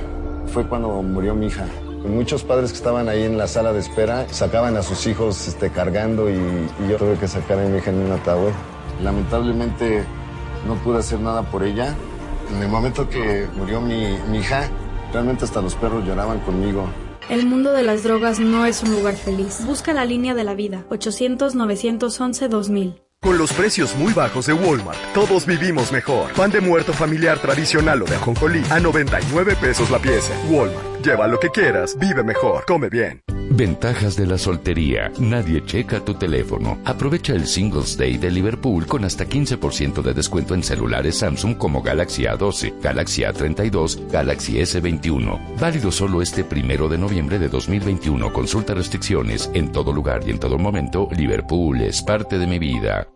Fue 0.52 0.68
cuando 0.68 0.90
murió 1.04 1.36
mi 1.36 1.48
hija. 1.48 1.68
Muchos 2.08 2.44
padres 2.44 2.72
que 2.72 2.78
estaban 2.78 3.10
ahí 3.10 3.24
en 3.24 3.38
la 3.38 3.48
sala 3.48 3.74
de 3.74 3.80
espera 3.80 4.28
sacaban 4.30 4.78
a 4.78 4.84
sus 4.84 5.08
hijos 5.08 5.48
este, 5.48 5.72
cargando 5.72 6.30
y, 6.30 6.34
y 6.34 6.90
yo 6.90 6.98
tuve 6.98 7.18
que 7.18 7.28
sacar 7.28 7.60
a 7.60 7.64
mi 7.64 7.78
hija 7.78 7.90
en 7.90 7.98
un 7.98 8.12
ataúd. 8.12 8.52
Lamentablemente 9.04 10.04
no 10.68 10.76
pude 10.76 11.00
hacer 11.00 11.20
nada 11.20 11.42
por 11.44 11.64
ella. 11.64 11.96
En 12.52 12.62
el 12.62 12.70
momento 12.70 13.10
que 13.10 13.48
murió 13.56 13.82
mi, 13.82 14.18
mi 14.30 14.38
hija, 14.40 14.70
realmente 15.12 15.46
hasta 15.46 15.62
los 15.62 15.76
perros 15.76 16.06
lloraban 16.06 16.40
conmigo. 16.42 16.88
El 17.30 17.48
mundo 17.48 17.72
de 17.72 17.84
las 17.84 18.04
drogas 18.04 18.40
no 18.40 18.66
es 18.66 18.84
un 18.84 18.92
lugar 18.92 19.16
feliz. 19.16 19.66
Busca 19.66 19.94
la 19.94 20.06
línea 20.06 20.36
de 20.36 20.44
la 20.44 20.54
vida. 20.54 20.84
800-911-2000. 20.90 23.02
Con 23.22 23.38
los 23.40 23.52
precios 23.54 23.96
muy 23.96 24.14
bajos 24.14 24.46
de 24.46 24.54
Walmart, 24.54 25.00
todos 25.16 25.48
vivimos 25.48 25.92
mejor. 25.92 26.32
Pan 26.34 26.52
de 26.52 26.62
muerto 26.62 26.94
familiar 26.94 27.40
tradicional 27.40 28.04
o 28.04 28.06
de 28.06 28.16
ajonjolí 28.16 28.62
a 28.70 28.80
99 28.80 29.56
pesos 29.60 29.90
la 29.90 29.98
pieza. 29.98 30.32
Walmart. 30.48 30.95
Lleva 31.06 31.28
lo 31.28 31.40
que 31.40 31.52
quieras, 31.52 31.96
vive 32.00 32.24
mejor, 32.24 32.66
come 32.66 32.90
bien. 32.90 33.22
Ventajas 33.52 34.16
de 34.16 34.26
la 34.26 34.40
soltería. 34.40 35.12
Nadie 35.20 35.64
checa 35.64 36.00
tu 36.04 36.16
teléfono. 36.16 36.80
Aprovecha 36.84 37.34
el 37.34 37.46
Singles 37.46 37.96
Day 37.96 38.18
de 38.18 38.32
Liverpool 38.32 38.88
con 38.88 39.06
hasta 39.06 39.26
15% 39.26 40.02
de 40.02 40.16
descuento 40.16 40.56
en 40.56 40.64
celulares 40.64 41.20
Samsung 41.20 41.58
como 41.58 41.84
Galaxy 41.84 42.24
A12, 42.24 42.82
Galaxy 42.82 43.22
A32, 43.22 44.10
Galaxy 44.10 44.54
S21. 44.54 45.60
Válido 45.60 45.92
solo 45.92 46.24
este 46.24 46.44
primero 46.44 46.90
de 46.90 46.98
noviembre 46.98 47.38
de 47.38 47.50
2021. 47.50 48.34
Consulta 48.34 48.74
restricciones. 48.74 49.52
En 49.54 49.72
todo 49.72 49.94
lugar 49.94 50.22
y 50.26 50.32
en 50.32 50.40
todo 50.40 50.58
momento, 50.58 51.08
Liverpool 51.16 51.82
es 51.82 52.02
parte 52.02 52.40
de 52.40 52.48
mi 52.48 52.58
vida. 52.58 53.08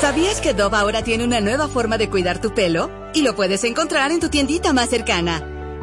¿Sabías 0.00 0.40
que 0.40 0.54
Dove 0.54 0.78
ahora 0.78 1.02
tiene 1.02 1.24
una 1.24 1.42
nueva 1.42 1.68
forma 1.68 1.98
de 1.98 2.08
cuidar 2.08 2.40
tu 2.40 2.54
pelo? 2.54 2.90
Y 3.12 3.20
lo 3.20 3.36
puedes 3.36 3.64
encontrar 3.64 4.12
en 4.12 4.20
tu 4.20 4.30
tiendita 4.30 4.72
más 4.72 4.88
cercana. 4.88 5.57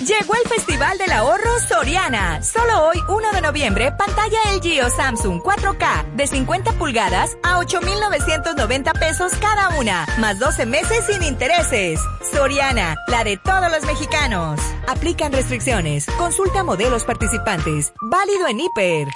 Llegó 0.00 0.34
el 0.34 0.48
Festival 0.48 0.98
del 0.98 1.10
Ahorro 1.12 1.58
Soriana. 1.66 2.42
Solo 2.42 2.88
hoy, 2.88 3.02
1 3.08 3.32
de 3.32 3.40
noviembre, 3.40 3.92
pantalla 3.92 4.38
LG 4.54 4.84
o 4.84 4.90
Samsung 4.90 5.40
4K 5.40 6.14
de 6.14 6.26
50 6.26 6.72
pulgadas 6.72 7.36
a 7.42 7.58
8,990 7.58 8.92
pesos 8.92 9.32
cada 9.40 9.70
una, 9.78 10.06
más 10.18 10.38
12 10.38 10.66
meses 10.66 11.06
sin 11.06 11.22
intereses. 11.22 12.00
Soriana, 12.30 12.96
la 13.08 13.24
de 13.24 13.38
todos 13.38 13.70
los 13.70 13.84
mexicanos. 13.84 14.60
Aplican 14.86 15.32
restricciones. 15.32 16.06
Consulta 16.18 16.62
modelos 16.62 17.04
participantes. 17.04 17.92
Válido 18.02 18.48
en 18.48 18.60
Hiper. 18.60 19.08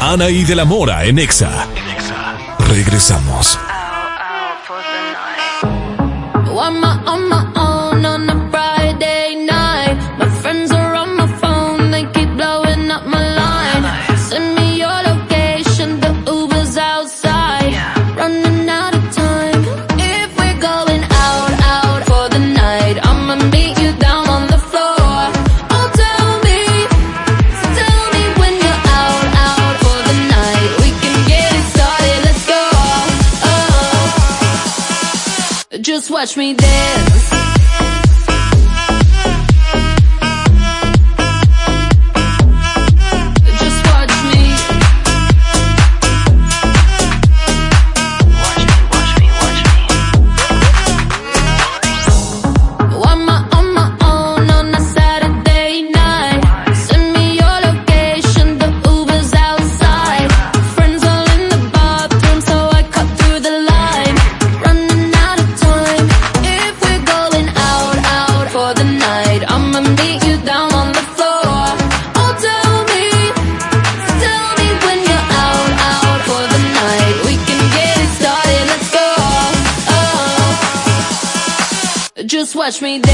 Ana 0.00 0.28
y 0.28 0.44
de 0.44 0.56
la 0.56 0.64
Mora 0.64 1.04
en 1.04 1.18
Exa. 1.18 1.68
Regresamos. 2.68 3.58
My 6.54 6.96
own 6.98 7.03
Just 35.94 36.10
watch 36.10 36.36
me 36.36 36.54
dance. 36.54 37.43
touch 82.74 82.82
me 82.82 82.98
down. 82.98 83.13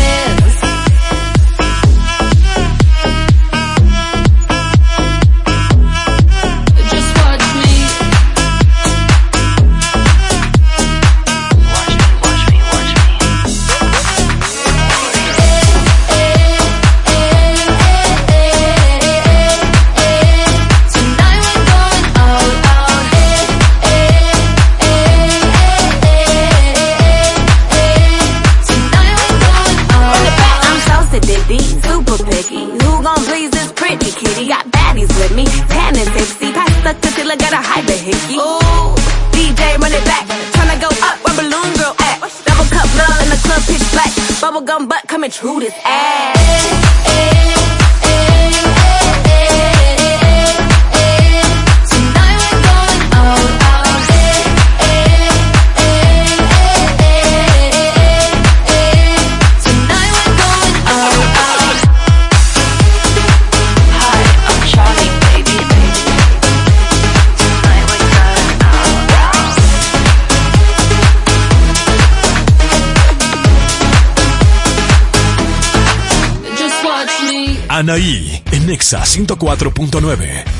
Anaí 77.91 78.41
en 78.53 78.71
Exa 78.71 79.03
104.9. 79.03 80.60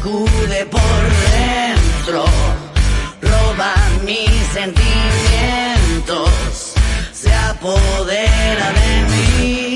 sacude 0.00 0.66
por 0.66 0.80
dentro, 1.30 2.24
roba 3.20 3.74
mis 4.04 4.30
sentimientos, 4.52 6.30
se 7.12 7.32
apodera 7.34 8.72
de 8.72 9.04
mí. 9.10 9.69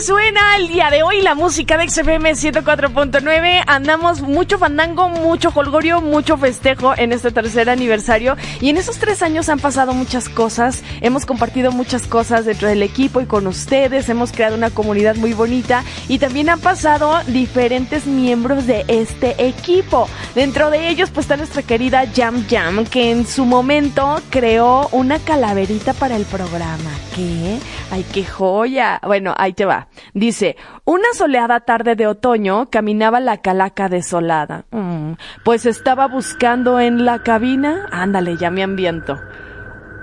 Suena 0.00 0.56
el 0.56 0.68
día 0.68 0.90
de 0.90 1.02
hoy 1.02 1.22
la 1.22 1.34
música 1.34 1.78
de 1.78 1.88
XFM 1.88 2.32
104.9. 2.32 3.62
Andamos 3.66 4.20
mucho 4.20 4.58
fandango, 4.58 5.08
mucho 5.08 5.50
holgorio, 5.54 6.02
mucho 6.02 6.36
festejo 6.36 6.92
en 6.96 7.12
este 7.12 7.30
tercer 7.30 7.70
aniversario. 7.70 8.36
Y 8.60 8.68
en 8.68 8.76
esos 8.76 8.98
tres 8.98 9.22
años 9.22 9.48
han 9.48 9.58
pasado 9.58 9.94
muchas 9.94 10.28
cosas. 10.28 10.82
Hemos 11.00 11.24
compartido 11.24 11.72
muchas 11.72 12.06
cosas 12.06 12.44
dentro 12.44 12.68
del 12.68 12.82
equipo 12.82 13.20
y 13.20 13.26
con 13.26 13.46
ustedes. 13.46 14.08
Hemos 14.08 14.32
creado 14.32 14.56
una 14.56 14.70
comunidad 14.70 15.16
muy 15.16 15.32
bonita. 15.32 15.82
Y 16.08 16.18
también 16.18 16.50
han 16.50 16.60
pasado 16.60 17.18
diferentes 17.28 18.06
miembros 18.06 18.66
de 18.66 18.84
este 18.88 19.46
equipo. 19.46 20.08
Dentro 20.34 20.70
de 20.70 20.90
ellos 20.90 21.10
pues 21.10 21.24
está 21.24 21.38
nuestra 21.38 21.62
querida 21.62 22.04
Jam 22.14 22.44
Jam, 22.48 22.84
que 22.84 23.12
en 23.12 23.26
su 23.26 23.46
momento 23.46 24.20
creó 24.30 24.88
una 24.92 25.18
calaverita 25.20 25.94
para 25.94 26.16
el 26.16 26.26
programa. 26.26 26.90
¿Qué? 27.14 27.58
Ay, 27.90 28.04
qué 28.12 28.24
joya. 28.24 29.00
Bueno, 29.02 29.34
ahí 29.38 29.54
te 29.54 29.64
va. 29.64 29.85
Dice, 30.14 30.56
una 30.84 31.12
soleada 31.14 31.60
tarde 31.60 31.94
de 31.96 32.06
otoño 32.06 32.68
caminaba 32.70 33.20
la 33.20 33.38
calaca 33.38 33.88
desolada. 33.88 34.64
Mm, 34.70 35.12
pues 35.44 35.66
estaba 35.66 36.06
buscando 36.06 36.80
en 36.80 37.04
la 37.04 37.22
cabina, 37.22 37.86
ándale, 37.90 38.36
ya 38.36 38.50
me 38.50 38.62
ambiento, 38.62 39.18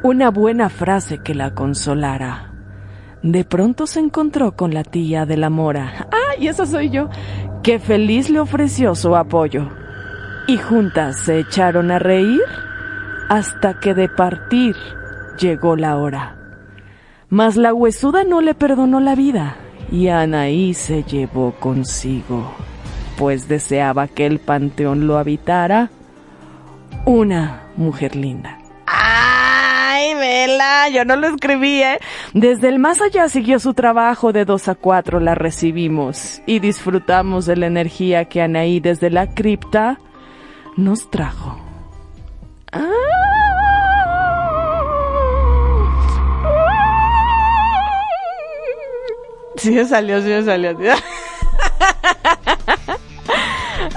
una 0.04 0.30
buena 0.30 0.70
frase 0.70 1.20
que 1.20 1.36
la 1.36 1.54
consolara. 1.54 2.52
De 3.22 3.46
pronto 3.46 3.88
se 3.88 4.02
encontró 4.02 4.56
con 4.56 4.74
la 4.74 4.84
tía 4.84 5.26
de 5.26 5.38
la 5.38 5.50
mora. 5.50 6.08
¡Ah! 6.12 6.36
Y 6.38 6.48
esa 6.48 6.66
soy 6.66 6.90
yo. 6.90 7.10
Que 7.62 7.80
feliz 7.80 8.30
le 8.30 8.42
ofreció 8.42 8.96
su 8.96 9.16
apoyo. 9.16 9.70
Y 10.46 10.58
juntas 10.58 11.20
se 11.20 11.40
echaron 11.40 11.90
a 11.90 12.00
reír 12.00 12.42
hasta 13.30 13.80
que 13.80 13.94
de 13.94 14.10
partir 14.10 14.76
llegó 15.40 15.78
la 15.78 15.96
hora. 15.96 16.36
Mas 17.30 17.56
la 17.56 17.74
huesuda 17.74 18.26
no 18.26 18.42
le 18.42 18.56
perdonó 18.56 19.00
la 19.00 19.16
vida 19.16 19.56
y 19.92 20.08
Anaí 20.08 20.74
se 20.74 21.04
llevó 21.04 21.54
consigo, 21.60 22.52
pues 23.18 23.48
deseaba 23.48 24.08
que 24.08 24.26
el 24.26 24.40
panteón 24.40 25.08
lo 25.08 25.18
habitara 25.18 25.90
una 27.06 27.64
mujer 27.76 28.16
linda. 28.16 28.60
¡Ay, 28.86 30.14
vela! 30.16 30.90
Yo 30.90 31.06
no 31.06 31.16
lo 31.16 31.28
escribí, 31.28 31.82
¿eh? 31.82 32.00
Desde 32.34 32.70
el 32.70 32.80
más 32.80 33.02
allá 33.02 33.28
siguió 33.30 33.60
su 33.60 33.74
trabajo 33.74 34.32
de 34.32 34.46
dos 34.46 34.68
a 34.68 34.76
cuatro, 34.76 35.20
la 35.20 35.36
recibimos 35.36 36.42
y 36.46 36.60
disfrutamos 36.60 37.46
de 37.46 37.58
la 37.58 37.68
energía 37.68 38.26
que 38.26 38.42
Anaí 38.42 38.80
desde 38.80 39.10
la 39.10 39.28
cripta 39.28 40.00
nos 40.78 41.10
trajo. 41.10 41.60
¡Ah! 42.72 43.23
Sí 49.58 49.86
salió, 49.86 50.22
sí 50.22 50.46
salió. 50.46 50.76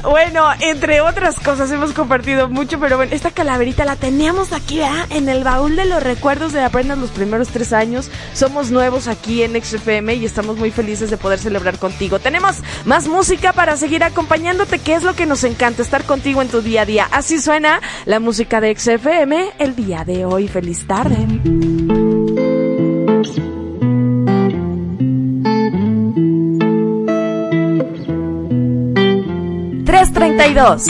Bueno, 0.02 0.46
entre 0.60 1.00
otras 1.00 1.40
cosas 1.40 1.70
hemos 1.70 1.92
compartido 1.92 2.48
mucho, 2.48 2.78
pero 2.78 2.96
bueno, 2.96 3.12
esta 3.12 3.30
calaverita 3.30 3.84
la 3.84 3.96
teníamos 3.96 4.52
aquí, 4.52 4.78
¿verdad? 4.78 5.06
En 5.10 5.28
el 5.28 5.42
baúl 5.42 5.76
de 5.76 5.84
los 5.84 6.02
recuerdos 6.02 6.52
de 6.52 6.60
apenas 6.60 6.98
los 6.98 7.10
primeros 7.10 7.48
tres 7.48 7.72
años. 7.72 8.10
Somos 8.32 8.70
nuevos 8.70 9.08
aquí 9.08 9.42
en 9.42 9.60
XFM 9.60 10.14
y 10.14 10.24
estamos 10.24 10.58
muy 10.58 10.70
felices 10.70 11.10
de 11.10 11.16
poder 11.16 11.38
celebrar 11.38 11.78
contigo. 11.78 12.18
Tenemos 12.18 12.56
más 12.84 13.08
música 13.08 13.52
para 13.52 13.76
seguir 13.76 14.04
acompañándote, 14.04 14.78
que 14.78 14.94
es 14.94 15.02
lo 15.02 15.14
que 15.14 15.26
nos 15.26 15.44
encanta, 15.44 15.82
estar 15.82 16.04
contigo 16.04 16.40
en 16.40 16.48
tu 16.48 16.62
día 16.62 16.82
a 16.82 16.86
día. 16.86 17.08
Así 17.10 17.40
suena 17.40 17.80
la 18.04 18.20
música 18.20 18.60
de 18.60 18.76
XFM 18.76 19.52
el 19.58 19.74
día 19.74 20.04
de 20.04 20.24
hoy. 20.24 20.48
Feliz 20.48 20.86
tarde. 20.86 21.16
332. 30.54 30.86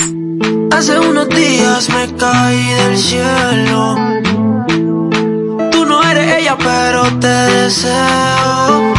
Hace 0.71 0.99
unos 0.99 1.29
días 1.31 1.88
me 1.88 2.14
caí 2.16 2.69
del 2.73 2.97
cielo. 2.99 3.97
Tú 5.71 5.87
no 5.87 6.03
eres 6.03 6.40
ella, 6.40 6.57
pero 6.59 7.05
te 7.19 7.27
deseo. 7.27 8.95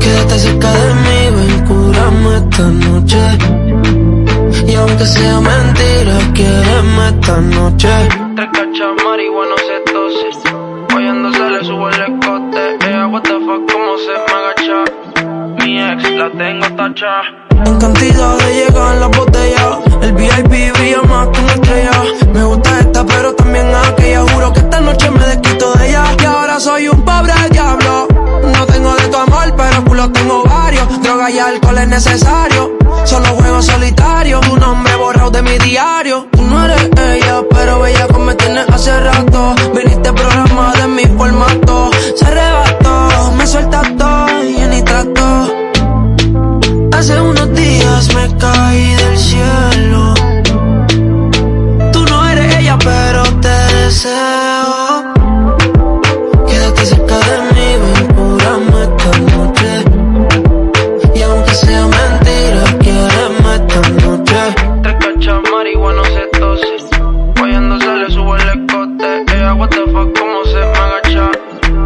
Quédate 0.00 0.38
cerca 0.38 0.72
de 0.72 0.94
mí, 1.04 1.20
ven, 1.36 1.66
cúrame 1.66 2.36
esta 2.38 2.62
noche. 2.86 3.22
Y 4.66 4.74
aunque 4.74 5.04
sea 5.04 5.40
mentira, 5.40 6.18
quiéreme 6.34 7.08
esta 7.10 7.40
noche. 7.40 7.88
Te 8.34 8.50
cacha 8.50 8.86
marihuana, 9.04 9.54
se 9.58 9.92
tose. 9.92 10.28
Oyendo 10.96 11.32
se 11.32 11.50
le 11.50 11.64
sube 11.64 11.90
el 11.94 12.02
escote. 12.02 12.88
Ella, 12.88 13.06
what 13.06 13.22
the 13.22 13.38
fuck, 13.46 13.72
cómo 13.72 13.96
se 14.04 14.14
me 14.26 14.32
agacha. 14.38 15.64
Mi 15.64 15.80
ex 15.80 16.10
la 16.16 16.30
tengo 16.32 16.66
tacha. 16.76 17.49
En 17.66 17.78
cantidad 17.78 18.38
de 18.38 18.54
llegan 18.54 19.00
las 19.00 19.10
botellas. 19.10 19.78
El 20.02 20.12
VIP 20.12 20.72
brilla 20.74 21.02
más 21.02 21.28
que 21.28 21.40
una 21.40 21.52
estrella. 21.52 22.02
Me 22.32 22.44
gusta 22.44 22.80
esta, 22.80 23.06
pero 23.06 23.34
también 23.34 23.66
aquella. 23.74 24.20
Juro 24.32 24.52
que 24.52 24.60
esta 24.60 24.80
noche 24.80 25.10
me 25.10 25.26
desquito 25.26 25.72
de 25.74 25.88
ella. 25.88 26.04
Y 26.20 26.24
ahora 26.24 26.60
soy 26.60 26.88
un 26.88 27.02
pobre 27.02 27.32
diablo. 27.50 28.08
No 28.54 28.66
tengo 28.66 28.94
de 28.94 29.08
tu 29.08 29.16
amor, 29.16 29.54
pero 29.56 29.84
culo 29.84 30.10
tengo 30.12 30.44
varios. 30.44 31.02
Droga 31.02 31.30
y 31.30 31.38
alcohol 31.38 31.78
es 31.78 31.88
necesario. 31.88 32.72
Solo 33.04 33.26
juego 33.28 33.62
solitario. 33.62 34.40
Tu 34.40 34.56
nombre 34.56 34.96
borrado 34.96 35.30
de 35.30 35.42
mi 35.42 35.58
diario. 35.58 36.28
Tú 36.32 36.42
no 36.42 36.64
eres 36.64 36.90
ella, 36.96 37.42
pero 37.50 37.80
bella 37.80 38.06
como 38.08 38.26
me 38.26 38.34
tienes 38.34 38.68
hace 38.68 38.98
rato. 39.00 39.54
Viniste 39.74 40.12
programa 40.12 40.72
de 40.74 40.86
mi 40.88 41.04
formato. 41.06 41.90
Se 42.16 42.24
arrebató, 42.24 42.69
Hace 47.00 47.18
unos 47.18 47.50
días 47.54 48.14
me 48.14 48.36
caí 48.36 48.94
del 48.94 49.18
cielo. 49.18 50.12
Tú 51.94 52.04
no 52.04 52.28
eres 52.28 52.56
ella, 52.56 52.76
pero 52.78 53.22
te 53.40 53.48
deseo. 53.48 55.14
Quédate 56.46 56.84
cerca 56.84 57.16
de 57.16 57.36
mí, 57.54 57.68
ven, 57.80 58.74
esta 58.84 59.10
noche. 59.32 59.70
Y 61.14 61.22
aunque 61.22 61.54
sea 61.54 61.86
mentira, 61.86 62.64
quiéreme 62.80 63.54
esta 63.54 63.80
noche. 64.04 64.40
Te 64.82 64.98
cacha 64.98 65.40
marihuana, 65.50 66.02
se 66.04 66.38
tose. 66.38 66.66
Oyendo 67.42 67.80
se 67.80 67.96
le 67.96 68.10
sube 68.10 68.42
el 68.42 68.48
escote. 68.60 69.24
Ella, 69.34 69.54
what 69.54 69.70
the 69.70 69.90
fuck, 69.90 70.18
cómo 70.18 70.44
se 70.44 70.60
me 70.72 70.78
agacha. 70.78 71.30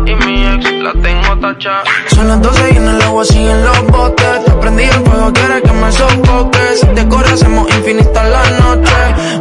Y 0.07 0.15
mi 0.27 0.45
ex 0.45 0.73
la 0.83 0.93
tengo 1.01 1.39
tacha. 1.39 1.85
Son 2.09 2.27
las 2.27 2.43
12 2.43 2.73
y 2.73 2.77
en 2.79 2.89
el 2.89 3.03
agua 3.03 3.25
siguen 3.25 3.65
los 3.65 3.87
botes. 3.87 4.54
El 4.83 5.05
fuego, 5.05 5.33
quieres 5.33 5.63
que 5.63 5.73
me 5.73 5.93
sofoque. 5.93 6.59
Si 6.81 6.87
te 6.87 7.09
corre, 7.09 7.29
hacemos 7.33 7.69
infinita 7.77 8.25
la 8.25 8.43
noche. 8.61 8.93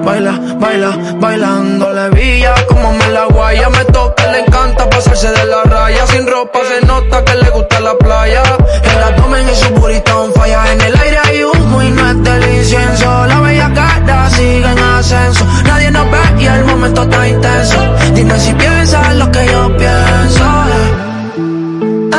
Baila, 0.04 0.40
baila, 0.60 0.98
bailando 1.20 1.92
la 1.92 2.10
villa. 2.10 2.54
Como 2.68 2.94
me 2.94 3.10
la 3.10 3.26
guaya, 3.26 3.70
me 3.70 3.84
toca, 3.86 4.32
le 4.32 4.40
encanta 4.42 4.90
pasarse 4.90 5.32
de 5.32 5.46
la 5.46 5.64
raya. 5.64 6.06
Sin 6.08 6.28
ropa 6.28 6.60
se 6.70 6.86
nota 6.86 7.26
que 7.26 7.36
le 7.36 7.50
gusta 7.50 7.80
la 7.80 7.98
playa. 7.98 8.44
El 8.84 9.04
abdomen 9.04 9.50
y 9.50 9.56
su 9.56 9.70
burrito 9.74 10.24
on 10.24 10.34
falla. 10.34 10.72
En 10.72 10.82
el 10.82 10.96
aire 10.96 11.18
hay 11.24 11.44
humo 11.44 11.82
y 11.82 11.90
no 11.90 12.10
es 12.12 12.24
del 12.24 12.56
incienso. 12.56 13.26
La 13.26 13.40
bella 13.42 13.72
cara 13.74 14.30
sigue 14.30 14.72
en 14.72 14.80
ascenso. 14.80 15.46
Nadie 15.66 15.90
nos 15.92 16.10
ve 16.12 16.42
y 16.42 16.46
el 16.46 16.66
momento 16.66 17.04
está 17.04 17.28
intenso. 17.28 17.78
Dime 18.14 18.40
si 18.40 18.54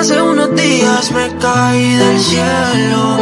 Hace 0.05 0.21
unos 0.21 0.55
días 0.55 1.11
me 1.13 1.35
caí 1.39 1.95
del 1.97 2.21
cielo. 2.21 3.17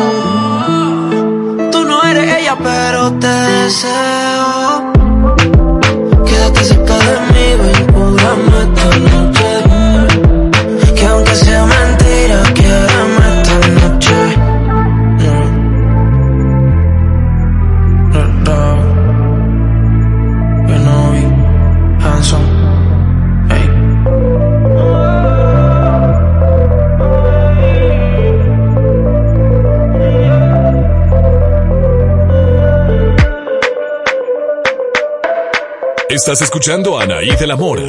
Tú 1.70 1.84
no 1.84 2.02
eres 2.02 2.40
ella, 2.40 2.58
pero 2.60 3.12
te 3.20 3.28
deseo. 3.28 4.31
Estás 36.12 36.42
escuchando 36.42 36.98
a 36.98 37.04
Anaí 37.04 37.34
de 37.36 37.46
la 37.46 37.56
Mora. 37.56 37.88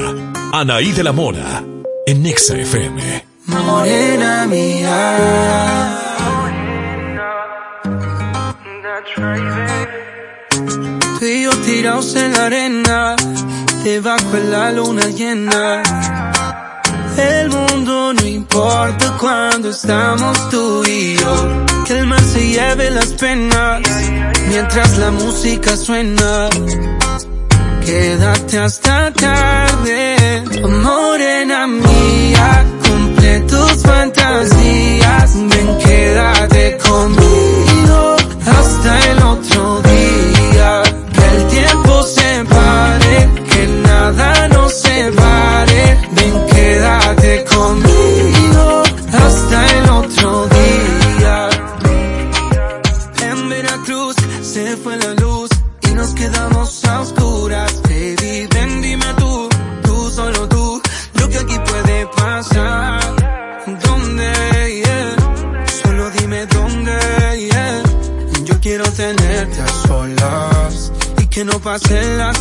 Anaí 0.54 0.94
de 0.94 1.04
la 1.04 1.12
Mora. 1.12 1.62
En 2.06 2.24
Nexa 2.24 2.56
FM. 2.56 3.26
Morena 3.48 4.46
mía. 4.46 6.00
Tú 11.20 11.26
y 11.26 11.44
yo 11.44 11.52
tirados 11.66 12.16
en 12.16 12.32
la 12.32 12.46
arena, 12.46 13.16
debajo 13.84 14.30
de 14.32 14.44
la 14.46 14.72
luna 14.72 15.06
llena. 15.08 15.84
El 17.18 17.50
mundo 17.50 18.14
no 18.14 18.26
importa 18.26 19.18
cuando 19.20 19.70
estamos 19.70 20.50
tú 20.50 20.86
y 20.88 21.18
yo. 21.18 21.66
Que 21.86 22.00
el 22.00 22.08
mar 22.08 22.22
se 22.22 22.48
lleve 22.48 22.90
las 22.90 23.08
penas 23.08 23.82
mientras 24.48 24.98
la 24.98 25.12
música 25.12 25.76
suena. 25.76 26.48
Quédate 27.86 28.58
hasta 28.58 29.12
tarde, 29.12 30.44
morena 30.84 31.68
mía, 31.68 32.66
cumple 32.84 33.40
tus 33.42 33.74
fantasías. 33.84 35.34
Ven, 35.36 35.78
quédate 35.84 36.78
conmigo 36.78 38.16
hasta 38.46 39.12
el 39.12 39.18
otro 39.24 39.82
día. 39.82 39.93
Y 71.76 71.80
que 71.80 72.33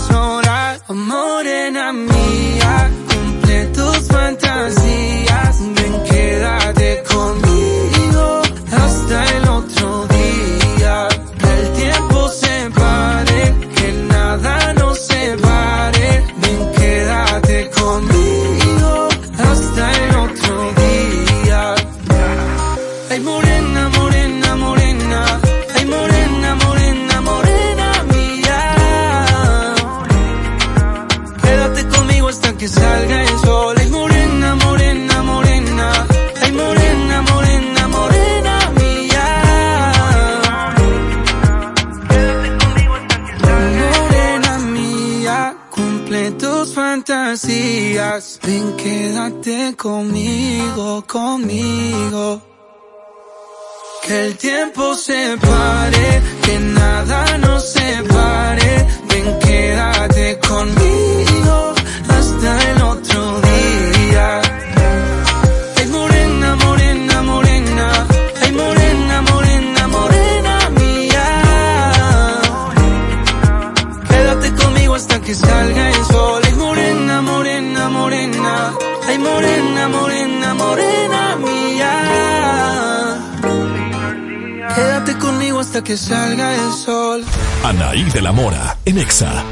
Que 54.63 54.69
el 54.69 55.52
hasta 85.83 85.85
que 85.85 85.97
salga 85.97 86.55
el 86.55 86.73
sol. 86.73 87.25
Anaí 87.65 88.05
de 88.05 88.23
la 88.23 88.33
Mora, 88.33 88.77
en 88.85 88.99
Exa. 88.99 89.45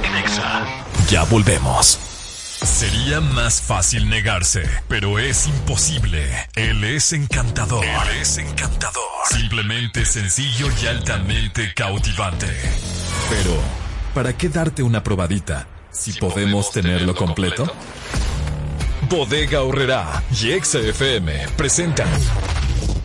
Ya 1.09 1.24
volvemos. 1.24 1.99
Sería 2.62 3.20
más 3.20 3.61
fácil 3.61 4.09
negarse, 4.09 4.68
pero 4.89 5.18
es 5.18 5.47
imposible. 5.47 6.22
Él 6.55 6.85
es 6.85 7.12
encantador. 7.12 7.85
Él 7.85 8.20
es 8.20 8.39
encantador. 8.39 9.03
Simplemente 9.31 10.05
sencillo 10.05 10.68
y 10.83 10.87
altamente 10.87 11.72
cautivante. 11.74 12.47
Pero, 13.31 13.57
¿para 14.14 14.37
qué 14.37 14.49
darte 14.49 14.83
una 14.83 15.03
probadita 15.03 15.66
si, 15.91 16.12
podemos, 16.12 16.70
tenerlo 16.70 17.14
completo? 17.14 17.72
Bodega 19.09 19.62
Horrera 19.62 20.22
y 20.41 20.53
Exa 20.53 20.78
FM 20.78 21.49
presentan 21.57 22.09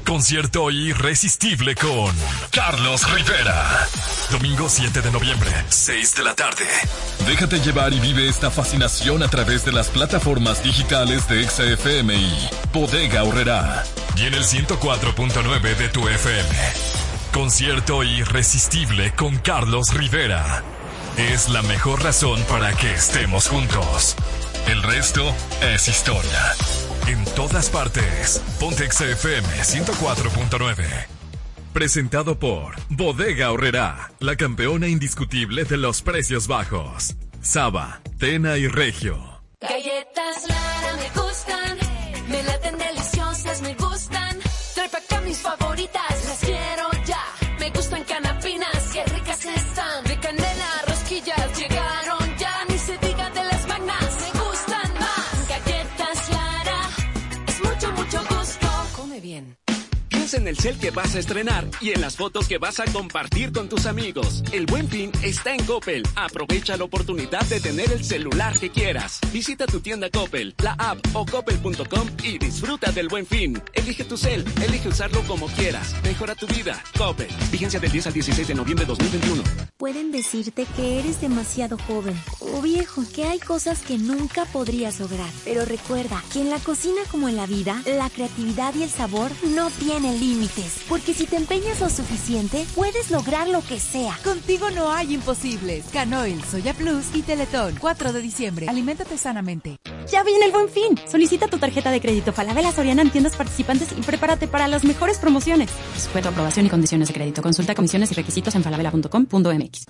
Concierto 0.06 0.70
irresistible 0.70 1.76
con 1.76 2.14
Carlos 2.52 3.12
Rivera. 3.12 3.88
Domingo 4.32 4.70
7 4.70 5.02
de 5.02 5.12
noviembre, 5.12 5.50
6 5.68 6.16
de 6.16 6.24
la 6.24 6.36
tarde. 6.36 6.66
Déjate 7.26 7.60
llevar 7.60 7.92
y 7.92 8.00
vive 8.00 8.30
esta 8.30 8.52
fascinación 8.52 9.24
a 9.24 9.28
través 9.28 9.66
de 9.66 9.72
las 9.72 9.88
plataformas 9.88 10.64
digitales 10.64 11.28
de 11.28 11.48
XFM 11.48 12.16
y 12.16 12.50
Bodega 12.72 13.24
Horrera. 13.24 13.84
Y 14.16 14.28
en 14.28 14.36
el 14.36 14.44
104.9 14.44 15.76
de 15.76 15.90
tu 15.90 16.08
FM. 16.08 16.50
Concierto 17.34 18.04
irresistible 18.04 19.12
con 19.14 19.38
Carlos 19.38 19.94
Rivera. 19.94 20.64
Es 21.18 21.50
la 21.50 21.64
mejor 21.64 22.04
razón 22.04 22.40
para 22.44 22.74
que 22.74 22.94
estemos 22.94 23.48
juntos. 23.48 24.16
El 24.68 24.84
resto 24.84 25.34
es 25.62 25.88
historia. 25.88 26.54
En 27.08 27.24
todas 27.36 27.70
partes. 27.70 28.42
Pontex 28.60 29.02
FM 29.02 29.48
104.9. 29.48 30.86
Presentado 31.72 32.40
por 32.40 32.76
Bodega 32.90 33.52
Horrera, 33.52 34.12
la 34.20 34.36
campeona 34.36 34.88
indiscutible 34.88 35.66
de 35.66 35.78
los 35.78 36.02
precios 36.02 36.48
bajos. 36.48 37.16
Saba, 37.42 38.02
Tena 38.18 38.58
y 38.58 38.68
Regio. 38.68 39.20
Galletas 39.62 40.48
Lara 40.48 40.96
me 40.98 41.22
gustan, 41.22 41.78
me 42.30 42.44
laten 42.44 42.78
deliciosas, 42.78 43.62
me 43.62 43.76
gustan. 43.76 44.40
Trae 44.74 44.90
pa' 44.90 44.98
acá 44.98 45.22
mis 45.22 45.38
favoritas, 45.38 45.65
en 60.36 60.48
el 60.48 60.58
cel 60.58 60.78
que 60.78 60.92
vas 60.92 61.16
a 61.16 61.20
estrenar 61.20 61.66
y 61.82 61.92
en 61.92 62.02
las 62.02 62.16
fotos 62.16 62.48
que 62.48 62.58
vas 62.58 62.80
a 62.80 62.86
compartir 62.86 63.52
con 63.52 63.70
tus 63.70 63.86
amigos. 63.86 64.44
El 64.52 64.66
buen 64.66 64.88
fin 64.88 65.12
está 65.24 65.54
en 65.54 65.66
Coppel. 65.66 66.04
Aprovecha 66.16 66.78
la 66.78 66.84
oportunidad 66.84 67.44
de 67.46 67.60
tener 67.60 67.92
el 67.92 68.04
celular 68.04 68.58
que 68.60 68.70
quieras. 68.70 69.20
Visita 69.32 69.66
tu 69.66 69.80
tienda 69.80 70.10
Coppel, 70.10 70.54
la 70.62 70.74
app 70.74 71.00
o 71.14 71.26
coppel.com 71.26 72.08
y 72.24 72.38
disfruta 72.38 72.92
del 72.92 73.08
buen 73.08 73.26
fin. 73.26 73.62
Elige 73.74 74.04
tu 74.04 74.18
cel, 74.18 74.46
elige 74.62 74.90
usarlo 74.90 75.22
como 75.24 75.48
quieras. 75.48 75.96
Mejora 76.04 76.36
tu 76.36 76.48
vida. 76.48 76.82
Coppel. 76.98 77.30
Vigencia 77.52 77.80
del 77.80 77.92
10 77.92 78.08
al 78.08 78.14
16 78.14 78.48
de 78.48 78.56
noviembre 78.56 78.86
de 78.86 78.90
2021. 78.90 79.44
Pueden 79.78 80.12
decirte 80.12 80.66
que 80.76 81.00
eres 81.00 81.22
demasiado 81.22 81.78
joven 81.78 82.16
o 82.40 82.62
viejo, 82.62 83.04
que 83.14 83.26
hay 83.26 83.40
cosas 83.40 83.82
que 83.82 83.98
nunca 83.98 84.46
podrías 84.46 85.00
lograr. 85.00 85.30
Pero 85.44 85.66
recuerda 85.66 86.24
que 86.32 86.42
en 86.42 86.50
la 86.50 86.60
cocina 86.60 87.02
como 87.12 87.30
en 87.30 87.36
la 87.36 87.46
vida, 87.46 87.82
la 87.86 88.10
creatividad 88.10 88.74
y 88.76 88.84
el 88.84 88.90
sabor 88.90 89.32
no 89.44 89.70
tienen 89.70 90.20
límites. 90.26 90.82
Porque 90.90 91.14
si 91.14 91.26
te 91.26 91.36
empeñas 91.36 91.80
lo 91.80 91.90
suficiente, 91.90 92.66
puedes 92.76 93.12
lograr 93.12 93.48
lo 93.48 93.62
que 93.62 93.80
sea. 93.80 94.18
Contigo 94.24 94.70
no 94.72 94.92
hay 94.92 95.14
imposibles. 95.14 95.86
Canoil, 95.92 96.44
Soya 96.44 96.74
Plus 96.74 97.06
y 97.14 97.22
Teletón. 97.22 97.76
4 97.80 98.14
de 98.14 98.22
diciembre. 98.22 98.68
Aliméntate 98.68 99.18
sanamente. 99.18 99.78
Ya 100.12 100.24
viene 100.24 100.46
el 100.46 100.52
buen 100.52 100.70
fin. 100.70 101.00
Solicita 101.10 101.48
tu 101.48 101.58
tarjeta 101.58 101.92
de 101.92 102.02
crédito 102.02 102.34
Falabella 102.34 102.72
Soriana 102.72 103.02
en 103.02 103.10
tiendas 103.10 103.36
participantes 103.36 103.90
y 103.98 104.02
prepárate 104.02 104.48
para 104.48 104.68
las 104.68 104.84
mejores 104.84 105.18
promociones. 105.18 105.70
Sujeto 105.98 106.30
a 106.30 106.32
aprobación 106.32 106.66
y 106.66 106.70
condiciones 106.70 107.08
de 107.08 107.14
crédito. 107.14 107.42
Consulta 107.42 107.76
comisiones 107.76 108.12
y 108.12 108.16
requisitos 108.16 108.56
en 108.56 108.64
falabella.com.mx. 108.64 109.86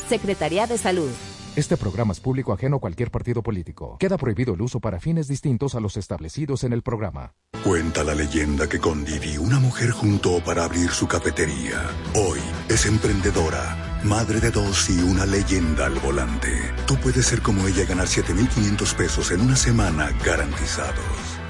Secretaría 0.08 0.66
de 0.66 0.78
Salud. 0.78 1.10
Este 1.54 1.76
programa 1.76 2.12
es 2.12 2.20
público 2.20 2.54
ajeno 2.54 2.76
a 2.76 2.80
cualquier 2.80 3.10
partido 3.10 3.42
político. 3.42 3.98
Queda 3.98 4.16
prohibido 4.16 4.54
el 4.54 4.62
uso 4.62 4.80
para 4.80 4.98
fines 4.98 5.28
distintos 5.28 5.74
a 5.74 5.80
los 5.80 5.98
establecidos 5.98 6.64
en 6.64 6.72
el 6.72 6.80
programa. 6.82 7.34
Cuenta 7.62 8.04
la 8.04 8.14
leyenda 8.14 8.70
que 8.70 8.78
con 8.78 9.04
Didi 9.04 9.36
una 9.36 9.60
mujer 9.60 9.90
juntó 9.90 10.42
para 10.42 10.64
abrir 10.64 10.88
su 10.90 11.06
cafetería. 11.06 11.90
Hoy 12.14 12.38
es 12.70 12.86
emprendedora, 12.86 13.76
madre 14.04 14.40
de 14.40 14.50
dos 14.50 14.88
y 14.90 15.00
una 15.00 15.26
leyenda 15.26 15.86
al 15.86 15.94
volante. 16.00 16.72
Tú 16.86 16.96
puedes 16.96 17.26
ser 17.26 17.42
como 17.42 17.66
ella 17.66 17.82
y 17.82 17.86
ganar 17.86 18.06
7.500 18.06 18.94
pesos 18.94 19.30
en 19.30 19.40
una 19.40 19.56
semana 19.56 20.10
garantizados. 20.24 20.94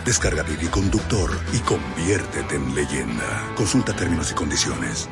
Descarga 0.04 0.42
Didi 0.42 0.68
Conductor 0.68 1.30
y 1.52 1.58
conviértete 1.58 2.56
en 2.56 2.74
leyenda. 2.74 3.54
Consulta 3.56 3.94
términos 3.94 4.30
y 4.30 4.34
condiciones. 4.34 5.08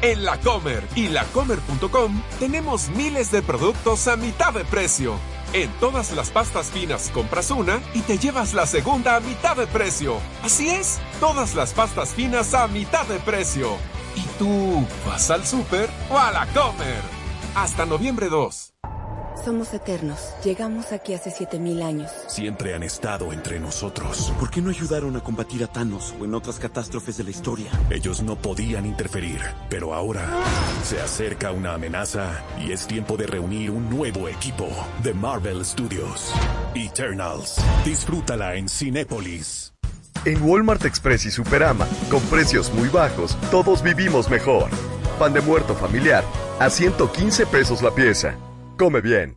En 0.00 0.24
la 0.24 0.38
Comer 0.38 0.84
y 0.94 1.08
lacomer.com 1.08 2.22
tenemos 2.38 2.88
miles 2.90 3.32
de 3.32 3.42
productos 3.42 4.06
a 4.06 4.16
mitad 4.16 4.52
de 4.52 4.64
precio. 4.64 5.16
En 5.52 5.70
todas 5.80 6.12
las 6.12 6.30
pastas 6.30 6.70
finas 6.70 7.10
compras 7.12 7.50
una 7.50 7.80
y 7.94 8.02
te 8.02 8.16
llevas 8.16 8.54
la 8.54 8.66
segunda 8.66 9.16
a 9.16 9.20
mitad 9.20 9.56
de 9.56 9.66
precio. 9.66 10.18
Así 10.44 10.68
es, 10.68 11.00
todas 11.18 11.56
las 11.56 11.72
pastas 11.72 12.10
finas 12.10 12.54
a 12.54 12.68
mitad 12.68 13.06
de 13.06 13.18
precio. 13.18 13.76
¿Y 14.18 14.22
tú 14.36 14.84
vas 15.06 15.30
al 15.30 15.46
súper 15.46 15.88
o 16.10 16.18
a 16.18 16.32
la 16.32 16.44
Comer? 16.46 17.02
Hasta 17.54 17.86
noviembre 17.86 18.28
2. 18.28 18.74
Somos 19.44 19.72
eternos. 19.72 20.34
Llegamos 20.42 20.90
aquí 20.90 21.14
hace 21.14 21.30
7000 21.30 21.82
años. 21.82 22.10
Siempre 22.26 22.74
han 22.74 22.82
estado 22.82 23.32
entre 23.32 23.60
nosotros. 23.60 24.32
¿Por 24.40 24.50
qué 24.50 24.60
no 24.60 24.70
ayudaron 24.70 25.14
a 25.14 25.20
combatir 25.20 25.62
a 25.62 25.68
Thanos 25.68 26.16
o 26.20 26.24
en 26.24 26.34
otras 26.34 26.58
catástrofes 26.58 27.16
de 27.16 27.24
la 27.24 27.30
historia? 27.30 27.70
Ellos 27.90 28.20
no 28.20 28.34
podían 28.34 28.86
interferir, 28.86 29.40
pero 29.70 29.94
ahora 29.94 30.28
se 30.82 31.00
acerca 31.00 31.52
una 31.52 31.74
amenaza 31.74 32.42
y 32.58 32.72
es 32.72 32.88
tiempo 32.88 33.16
de 33.16 33.28
reunir 33.28 33.70
un 33.70 33.88
nuevo 33.88 34.28
equipo 34.28 34.68
de 35.04 35.14
Marvel 35.14 35.64
Studios. 35.64 36.32
Eternals. 36.74 37.54
Disfrútala 37.84 38.56
en 38.56 38.68
Cinépolis. 38.68 39.77
En 40.24 40.42
Walmart 40.42 40.84
Express 40.84 41.26
y 41.26 41.30
Superama, 41.30 41.86
con 42.10 42.20
precios 42.22 42.72
muy 42.72 42.88
bajos, 42.88 43.36
todos 43.50 43.82
vivimos 43.82 44.28
mejor. 44.28 44.68
Pan 45.18 45.32
de 45.32 45.40
muerto 45.40 45.74
familiar 45.74 46.24
a 46.58 46.70
115 46.70 47.46
pesos 47.46 47.82
la 47.82 47.94
pieza. 47.94 48.34
Come 48.76 49.00
bien. 49.00 49.36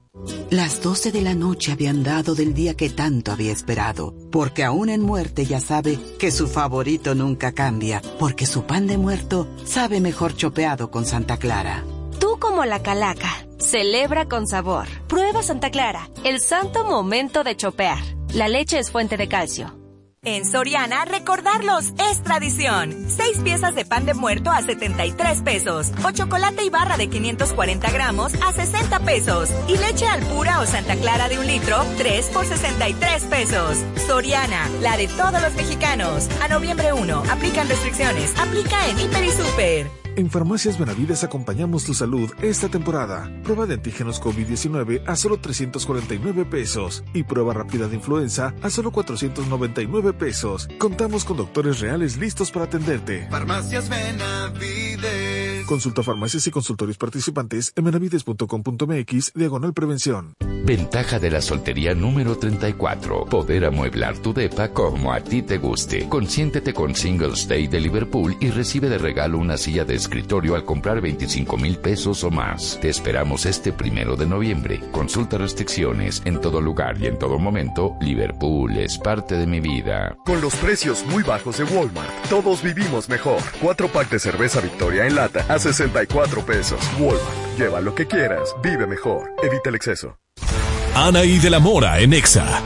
Las 0.50 0.82
12 0.82 1.12
de 1.12 1.22
la 1.22 1.34
noche 1.34 1.72
habían 1.72 2.04
dado 2.04 2.36
del 2.36 2.54
día 2.54 2.76
que 2.76 2.90
tanto 2.90 3.32
había 3.32 3.52
esperado, 3.52 4.14
porque 4.32 4.64
aún 4.64 4.90
en 4.90 5.02
muerte 5.02 5.46
ya 5.46 5.60
sabe 5.60 6.00
que 6.20 6.32
su 6.32 6.48
favorito 6.48 7.16
nunca 7.16 7.54
cambia, 7.54 8.02
porque 8.20 8.46
su 8.46 8.66
pan 8.66 8.86
de 8.86 8.98
muerto 8.98 9.48
sabe 9.66 10.00
mejor 10.00 10.36
chopeado 10.36 10.92
con 10.92 11.06
Santa 11.06 11.38
Clara. 11.38 11.84
Tú 12.20 12.38
como 12.40 12.66
la 12.66 12.84
calaca, 12.84 13.32
celebra 13.58 14.28
con 14.28 14.46
sabor. 14.46 14.88
Prueba 15.08 15.42
Santa 15.42 15.72
Clara, 15.72 16.10
el 16.24 16.40
santo 16.40 16.84
momento 16.84 17.44
de 17.44 17.56
chopear. 17.56 18.00
La 18.34 18.48
leche 18.48 18.78
es 18.78 18.92
fuente 18.92 19.18
de 19.18 19.28
calcio. 19.28 19.81
En 20.24 20.46
Soriana, 20.46 21.04
recordarlos 21.04 21.94
es 22.12 22.22
tradición. 22.22 23.10
Seis 23.10 23.40
piezas 23.40 23.74
de 23.74 23.86
pan 23.86 24.06
de 24.06 24.14
muerto 24.14 24.52
a 24.52 24.62
73 24.62 25.42
pesos. 25.42 25.92
O 26.06 26.12
chocolate 26.12 26.64
y 26.64 26.70
barra 26.70 26.96
de 26.96 27.10
540 27.10 27.90
gramos 27.90 28.32
a 28.36 28.52
60 28.52 29.00
pesos. 29.00 29.50
Y 29.68 29.78
leche 29.78 30.06
al 30.06 30.22
pura 30.28 30.60
o 30.60 30.68
Santa 30.68 30.96
Clara 30.98 31.28
de 31.28 31.40
un 31.40 31.48
litro, 31.48 31.84
3 31.98 32.28
por 32.28 32.46
63 32.46 33.24
pesos. 33.24 33.80
Soriana, 34.06 34.70
la 34.82 34.96
de 34.96 35.08
todos 35.08 35.42
los 35.42 35.56
mexicanos. 35.56 36.30
A 36.40 36.48
noviembre 36.50 36.94
1, 36.94 37.24
aplican 37.32 37.68
restricciones. 37.68 38.38
Aplica 38.38 38.90
en 38.90 39.00
Hiper 39.00 39.24
y 39.24 39.32
Super. 39.32 40.01
En 40.16 40.30
Farmacias 40.30 40.78
Benavides 40.78 41.24
acompañamos 41.24 41.86
tu 41.86 41.94
salud 41.94 42.30
esta 42.42 42.68
temporada. 42.68 43.32
Prueba 43.44 43.66
de 43.66 43.76
antígenos 43.76 44.22
COVID-19 44.22 45.04
a 45.08 45.16
solo 45.16 45.38
349 45.38 46.46
pesos 46.46 47.04
y 47.14 47.24
prueba 47.24 47.54
rápida 47.54 47.88
de 47.88 47.96
influenza 47.96 48.54
a 48.62 48.70
solo 48.70 48.92
499 48.92 50.14
pesos. 50.14 50.68
Contamos 50.78 51.24
con 51.24 51.38
doctores 51.38 51.80
reales 51.80 52.18
listos 52.18 52.52
para 52.52 52.66
atenderte. 52.66 53.28
Farmacias 53.30 53.88
Benavides. 53.90 55.31
Consulta 55.72 56.04
farmacias 56.04 56.46
y 56.48 56.52
consultorios 56.52 56.98
participantes 56.98 57.72
en 57.78 57.86
benavides.com.mx 57.86 59.32
diagonal 59.34 59.74
prevención. 59.74 60.36
Ventaja 60.64 61.18
de 61.18 61.32
la 61.32 61.42
soltería 61.42 61.96
número 61.96 62.38
34. 62.38 63.26
Poder 63.26 63.66
amueblar 63.66 64.18
tu 64.20 64.34
depa 64.34 64.70
como 64.70 65.12
a 65.12 65.22
ti 65.22 65.42
te 65.42 65.58
guste. 65.58 66.08
Consiéntete 66.08 66.74
con 66.74 66.94
Singles 66.94 67.48
Day 67.48 67.68
de 67.68 67.80
Liverpool 67.80 68.36
y 68.40 68.52
recibe 68.52 68.90
de 68.90 68.98
regalo 68.98 69.40
una 69.40 69.58
silla 69.58 69.86
de 69.86 69.96
escritorio 69.96 70.56
al 70.56 70.66
comprar 70.66 71.02
25 71.02 71.58
mil 71.58 71.78
pesos 71.78 72.24
o 72.24 72.30
más. 72.30 72.78
Te 72.82 72.90
esperamos 72.90 73.46
este 73.46 73.72
primero 73.72 74.16
de 74.16 74.28
noviembre. 74.28 74.82
Consulta 74.92 75.38
restricciones 75.38 76.22
en 76.26 76.40
todo 76.42 76.62
lugar 76.62 77.02
y 77.02 77.08
en 77.08 77.18
todo 77.18 77.40
momento. 77.40 77.96
Liverpool 78.02 78.78
es 78.78 78.98
parte 78.98 79.36
de 79.36 79.48
mi 79.48 79.62
vida. 79.62 80.16
Con 80.26 80.42
los 80.42 80.54
precios 80.58 81.04
muy 81.08 81.24
bajos 81.24 81.58
de 81.58 81.64
Walmart, 81.64 82.12
todos 82.30 82.62
vivimos 82.62 83.10
mejor. 83.10 83.42
Cuatro 83.62 83.88
packs 83.88 84.12
de 84.12 84.20
cerveza 84.20 84.60
Victoria 84.62 85.08
en 85.08 85.16
lata 85.16 85.44
a 85.50 85.61
64 85.62 86.46
pesos. 86.46 86.80
Walmart, 87.00 87.58
lleva 87.58 87.82
lo 87.82 87.94
que 87.94 88.08
quieras, 88.08 88.56
vive 88.64 88.88
mejor, 88.88 89.32
evita 89.44 89.70
el 89.70 89.76
exceso. 89.76 90.18
Anaí 90.96 91.40
de 91.40 91.50
la 91.50 91.60
Mora 91.60 92.00
en 92.00 92.14
Exa. 92.14 92.62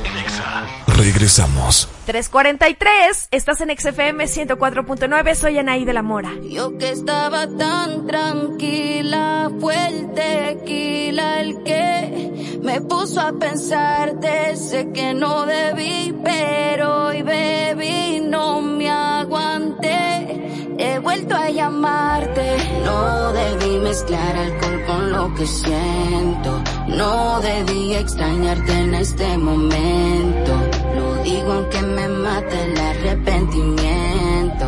Regresamos. 0.88 1.90
343, 2.06 3.28
estás 3.32 3.60
en 3.60 3.78
XFM 3.78 4.24
104.9, 4.24 5.36
soy 5.36 5.58
Anaí 5.58 5.84
de 5.84 5.94
la 5.94 6.02
Mora. 6.02 6.32
Yo 6.50 6.78
que 6.78 6.92
estaba 6.92 7.48
tan 7.48 8.08
tranquila, 8.08 9.52
fue 9.60 9.88
el 9.88 10.14
tequila 10.14 11.42
el 11.42 11.64
que 11.64 12.60
me 12.64 12.82
puso 12.82 13.20
a 13.20 13.34
pensar, 13.34 14.14
sé 14.56 14.92
que 14.94 15.14
no 15.14 15.46
debí, 15.46 16.16
pero 16.24 17.08
hoy 17.08 17.22
bebí, 17.22 18.22
no 18.22 18.62
me 18.62 18.90
aguanté, 18.90 20.55
he 20.78 21.00
vuelto 21.00 21.36
a 21.36 21.50
llamarte. 21.50 22.58
No 22.84 23.34
debí 23.34 23.80
mezclar 23.80 24.36
alcohol 24.36 24.84
con 24.88 25.12
lo 25.12 25.36
que 25.36 25.48
siento, 25.48 26.64
no 26.88 27.40
debí 27.42 27.94
extrañarte 27.94 28.72
en 28.72 28.96
este 28.96 29.38
momento, 29.38 30.54
lo 30.96 31.24
digo 31.24 31.52
aunque 31.54 31.82
me 31.82 32.08
mata 32.08 32.62
el 32.62 32.78
arrepentimiento. 32.78 34.66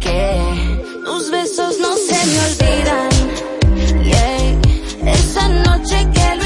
Que 0.00 1.02
tus 1.04 1.30
besos 1.30 1.78
no 1.80 1.92
se 1.96 2.26
me 2.26 2.38
olvidan. 2.48 3.10
Yeah. 4.04 5.12
Esa 5.12 5.48
noche 5.48 6.08
que 6.12 6.36
lo 6.36 6.44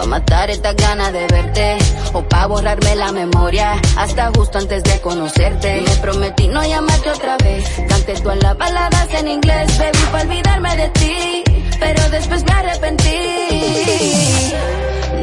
pa' 0.00 0.06
matar 0.06 0.48
estas 0.50 0.74
ganas 0.76 1.12
de 1.12 1.26
verte, 1.26 1.76
o 2.14 2.22
pa' 2.22 2.46
borrarme 2.46 2.96
la 2.96 3.12
memoria, 3.12 3.78
hasta 3.98 4.30
justo 4.34 4.56
antes 4.58 4.82
de 4.82 5.00
conocerte. 5.00 5.82
Me 5.82 5.94
prometí 5.96 6.48
no 6.48 6.62
llamarte 6.64 7.10
otra 7.10 7.36
vez, 7.36 7.64
canté 7.88 8.14
todas 8.14 8.42
las 8.42 8.56
baladas 8.56 9.08
en 9.12 9.28
inglés, 9.28 9.78
bebí 9.78 9.98
pa' 10.10 10.22
olvidarme 10.22 10.76
de 10.76 10.88
ti, 11.00 11.44
pero 11.78 12.08
después 12.10 12.44
me 12.44 12.52
arrepentí. 12.52 13.18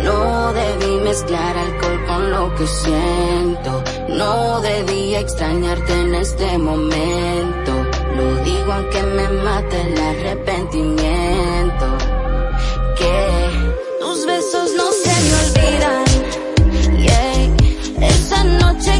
No 0.04 0.54
debí 0.54 0.92
mezclar 1.04 1.58
alcohol 1.58 2.06
con 2.08 2.32
lo 2.32 2.56
que 2.56 2.68
siento. 2.68 3.84
No 4.10 4.62
debí 4.62 5.16
extrañarte 5.16 5.94
en 6.02 6.16
este 6.16 6.58
momento. 6.58 7.72
Lo 8.16 8.36
digo 8.44 8.74
aunque 8.74 9.02
me 9.04 9.28
mate 9.44 9.82
el 9.82 10.00
arrepentimiento. 10.00 11.97
Noche 18.60 18.97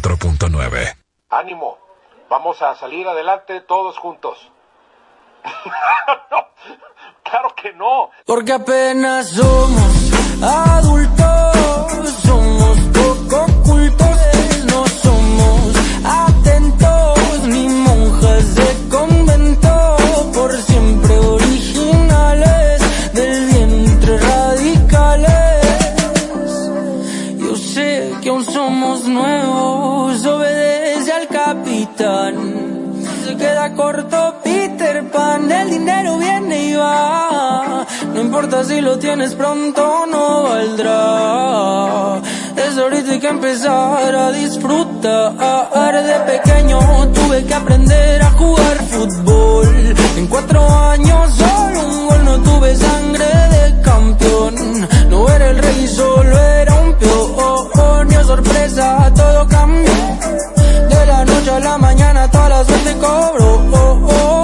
104.9. 0.00 0.96
Ánimo, 1.28 1.78
vamos 2.30 2.62
a 2.62 2.74
salir 2.76 3.06
adelante 3.06 3.60
todos 3.60 3.98
juntos. 3.98 4.50
no, 6.30 6.46
claro 7.22 7.54
que 7.54 7.72
no. 7.74 8.10
Porque 8.24 8.52
apenas 8.52 9.28
somos 9.30 10.12
adultos, 10.42 12.10
somos 12.24 12.78
poco 12.94 13.46
cultos, 13.64 14.11
queda 33.62 33.74
corto 33.74 34.34
Peter 34.42 35.10
Pan, 35.10 35.50
el 35.50 35.70
dinero 35.70 36.18
viene 36.18 36.70
y 36.70 36.74
va. 36.74 37.86
No 38.14 38.20
importa 38.20 38.64
si 38.64 38.80
lo 38.80 38.98
tienes 38.98 39.34
pronto, 39.34 40.06
no 40.10 40.42
valdrá. 40.44 42.20
Es 42.56 42.78
ahorita 42.78 43.20
que 43.20 43.28
empezar 43.28 44.14
a 44.14 44.32
disfrutar. 44.32 45.32
De 45.92 46.18
pequeño 46.32 46.78
tuve 47.12 47.44
que 47.44 47.54
aprender 47.54 48.22
a 48.22 48.30
jugar 48.32 48.76
fútbol. 48.90 49.94
En 50.16 50.26
cuatro 50.26 50.68
años 50.68 51.30
solo 51.36 51.86
un 51.86 52.06
gol, 52.08 52.24
no 52.24 52.38
tuve 52.42 52.74
sangre 52.74 53.26
de 53.26 53.82
campeón. 53.82 54.88
No 55.10 55.28
era 55.28 55.50
el 55.50 55.58
rey, 55.58 55.86
solo 55.86 56.38
era 56.38 56.74
un 56.80 56.94
peón. 56.94 57.34
Oh, 57.36 58.24
sorpresa, 58.24 59.12
todo 59.14 59.46
cambió. 59.48 60.51
Noche 61.42 61.56
a 61.56 61.58
la 61.58 61.76
mañana 61.76 62.30
toda 62.30 62.48
la 62.50 62.64
suerte 62.64 62.96
cobró. 62.98 63.54
Oh, 63.72 64.00
oh, 64.06 64.41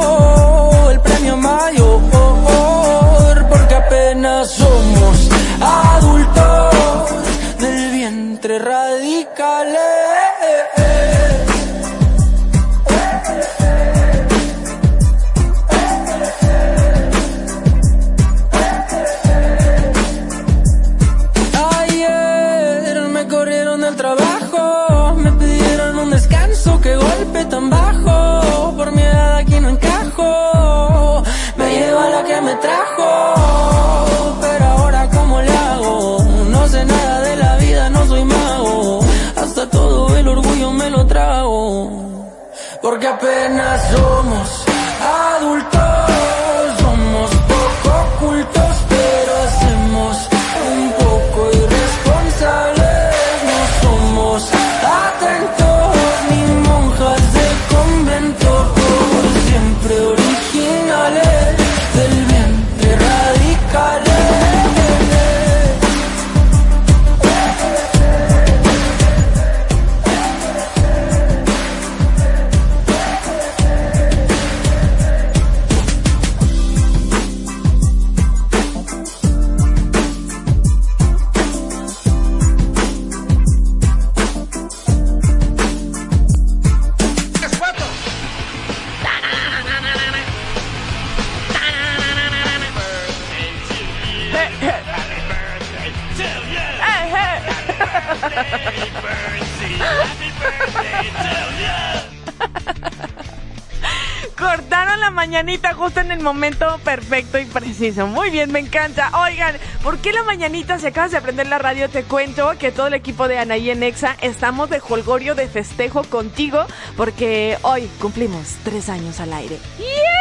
Cortaron 104.39 105.01
la 105.01 105.11
mañanita 105.11 105.75
justo 105.75 105.99
en 106.01 106.13
el 106.13 106.21
momento 106.21 106.79
perfecto 106.85 107.39
y 107.39 107.45
preciso. 107.45 108.07
Muy 108.07 108.31
bien, 108.31 108.53
me 108.53 108.61
encanta. 108.61 109.11
Oigan, 109.21 109.57
¿por 109.83 109.99
qué 109.99 110.13
la 110.13 110.23
mañanita? 110.23 110.79
Si 110.79 110.87
acabas 110.87 111.11
de 111.11 111.17
aprender 111.17 111.49
la 111.49 111.59
radio, 111.59 111.91
te 111.91 112.05
cuento 112.05 112.57
que 112.59 112.71
todo 112.71 112.87
el 112.87 112.95
equipo 112.95 113.27
de 113.27 113.39
Anaí 113.39 113.71
en 113.71 113.83
Exa 113.83 114.17
estamos 114.21 114.71
de 114.71 114.81
holgorio 114.89 115.35
de 115.35 115.49
festejo 115.49 116.05
contigo 116.05 116.67
porque 116.97 117.59
hoy 117.63 117.91
cumplimos 118.01 118.55
tres 118.63 118.89
años 118.89 119.19
al 119.19 119.33
aire. 119.33 119.59
¡Yujú! 119.79 120.18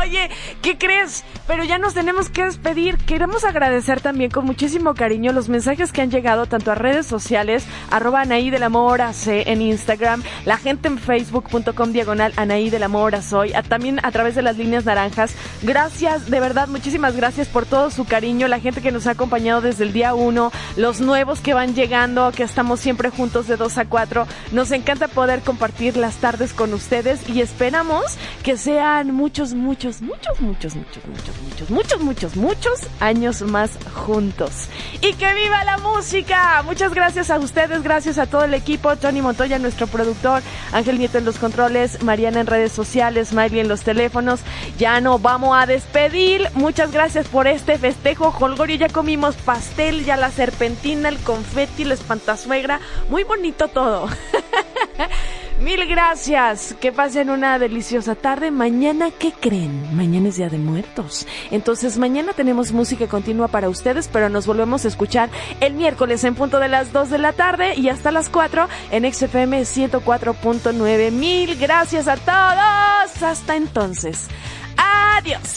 Oye, 0.00 0.30
¿qué 0.62 0.78
crees? 0.78 1.24
Pero 1.46 1.62
ya 1.64 1.76
nos 1.78 1.94
tenemos 1.94 2.30
que 2.30 2.44
despedir. 2.44 2.96
Queremos 2.96 3.44
agradecer 3.44 4.00
también 4.00 4.30
con 4.30 4.46
muchísimo 4.46 4.94
cariño 4.94 5.32
los 5.32 5.48
mensajes 5.48 5.92
que 5.92 6.00
han 6.00 6.10
llegado 6.10 6.46
tanto 6.46 6.70
a 6.72 6.74
redes 6.74 7.06
sociales, 7.06 7.64
arroba 7.90 8.22
Anaí 8.22 8.50
del 8.50 8.62
Amor 8.62 9.02
AC 9.02 9.26
en 9.46 9.60
Instagram, 9.60 10.22
la 10.46 10.56
gente 10.56 10.88
en 10.88 10.98
facebook.com 10.98 11.92
diagonal 11.92 12.32
Anaí 12.36 12.70
del 12.70 12.82
Amor 12.84 13.20
Soy, 13.22 13.52
a- 13.52 13.62
también 13.62 14.00
a 14.04 14.10
través 14.10 14.34
de 14.34 14.42
las 14.42 14.56
líneas 14.56 14.84
naranjas. 14.84 15.34
Gracias, 15.62 16.30
de 16.30 16.40
verdad, 16.40 16.68
muchísimas 16.68 17.14
gracias 17.16 17.48
por 17.48 17.66
todo 17.66 17.90
su 17.90 18.04
cariño, 18.06 18.48
la 18.48 18.60
gente 18.60 18.80
que 18.80 18.92
nos 18.92 19.06
ha 19.06 19.10
acompañado 19.12 19.60
desde 19.60 19.84
el 19.84 19.92
día 19.92 20.14
uno, 20.14 20.50
los 20.76 21.00
nuevos 21.00 21.40
que 21.40 21.52
van 21.52 21.74
llegando, 21.74 22.32
que 22.32 22.42
estamos 22.44 22.80
siempre 22.80 23.10
juntos 23.10 23.48
de 23.48 23.56
2 23.56 23.76
a 23.78 23.84
4. 23.84 24.26
Nos 24.52 24.70
encanta 24.70 25.08
poder 25.08 25.40
compartir 25.40 25.96
las 25.96 26.16
tardes 26.16 26.54
con 26.54 26.72
ustedes 26.72 27.28
y 27.28 27.40
esperamos 27.42 28.04
que 28.44 28.56
sean 28.56 29.12
muchos, 29.14 29.52
muchos, 29.54 29.89
muchos, 30.00 30.40
muchos, 30.40 30.76
muchos, 30.76 31.04
muchos, 31.06 31.40
muchos, 31.40 31.70
muchos, 31.70 32.00
muchos, 32.00 32.36
muchos 32.36 32.80
años 33.00 33.42
más 33.42 33.72
juntos. 33.92 34.68
Y 35.00 35.14
que 35.14 35.34
viva 35.34 35.64
la 35.64 35.78
música. 35.78 36.62
Muchas 36.64 36.94
gracias 36.94 37.30
a 37.30 37.38
ustedes, 37.38 37.82
gracias 37.82 38.18
a 38.18 38.26
todo 38.26 38.44
el 38.44 38.54
equipo, 38.54 38.94
Tony 38.96 39.20
Montoya, 39.20 39.58
nuestro 39.58 39.88
productor, 39.88 40.42
Ángel 40.72 40.98
Nieto 40.98 41.18
en 41.18 41.24
los 41.24 41.38
controles, 41.38 42.02
Mariana 42.02 42.40
en 42.40 42.46
redes 42.46 42.72
sociales, 42.72 43.32
Miley 43.32 43.60
en 43.60 43.68
los 43.68 43.82
teléfonos. 43.82 44.40
Ya 44.78 45.00
no 45.00 45.18
vamos 45.18 45.56
a 45.60 45.66
despedir. 45.66 46.48
Muchas 46.54 46.92
gracias 46.92 47.26
por 47.26 47.48
este 47.48 47.76
festejo. 47.76 48.32
Holgorio, 48.38 48.76
ya 48.76 48.88
comimos 48.88 49.34
pastel, 49.36 50.04
ya 50.04 50.16
la 50.16 50.30
serpentina, 50.30 51.08
el 51.08 51.18
confeti, 51.18 51.84
la 51.84 51.94
espantazuegra. 51.94 52.80
Muy 53.08 53.24
bonito 53.24 53.68
todo. 53.68 54.08
Mil 55.60 55.86
gracias. 55.86 56.74
Que 56.80 56.90
pasen 56.90 57.28
una 57.28 57.58
deliciosa 57.58 58.14
tarde. 58.14 58.50
Mañana, 58.50 59.10
¿qué 59.10 59.32
creen? 59.32 59.94
Mañana 59.94 60.28
es 60.30 60.36
Día 60.36 60.48
de 60.48 60.56
Muertos. 60.56 61.26
Entonces, 61.50 61.98
mañana 61.98 62.32
tenemos 62.32 62.72
música 62.72 63.06
continua 63.08 63.48
para 63.48 63.68
ustedes, 63.68 64.08
pero 64.08 64.30
nos 64.30 64.46
volvemos 64.46 64.84
a 64.84 64.88
escuchar 64.88 65.28
el 65.60 65.74
miércoles 65.74 66.24
en 66.24 66.34
punto 66.34 66.60
de 66.60 66.68
las 66.68 66.92
2 66.92 67.10
de 67.10 67.18
la 67.18 67.34
tarde 67.34 67.74
y 67.74 67.90
hasta 67.90 68.10
las 68.10 68.30
4 68.30 68.68
en 68.90 69.12
XFM 69.12 69.60
104.9. 69.62 71.10
Mil 71.10 71.56
gracias 71.56 72.08
a 72.08 72.16
todos. 72.16 73.22
Hasta 73.22 73.56
entonces. 73.56 74.28
Adiós. 74.76 75.52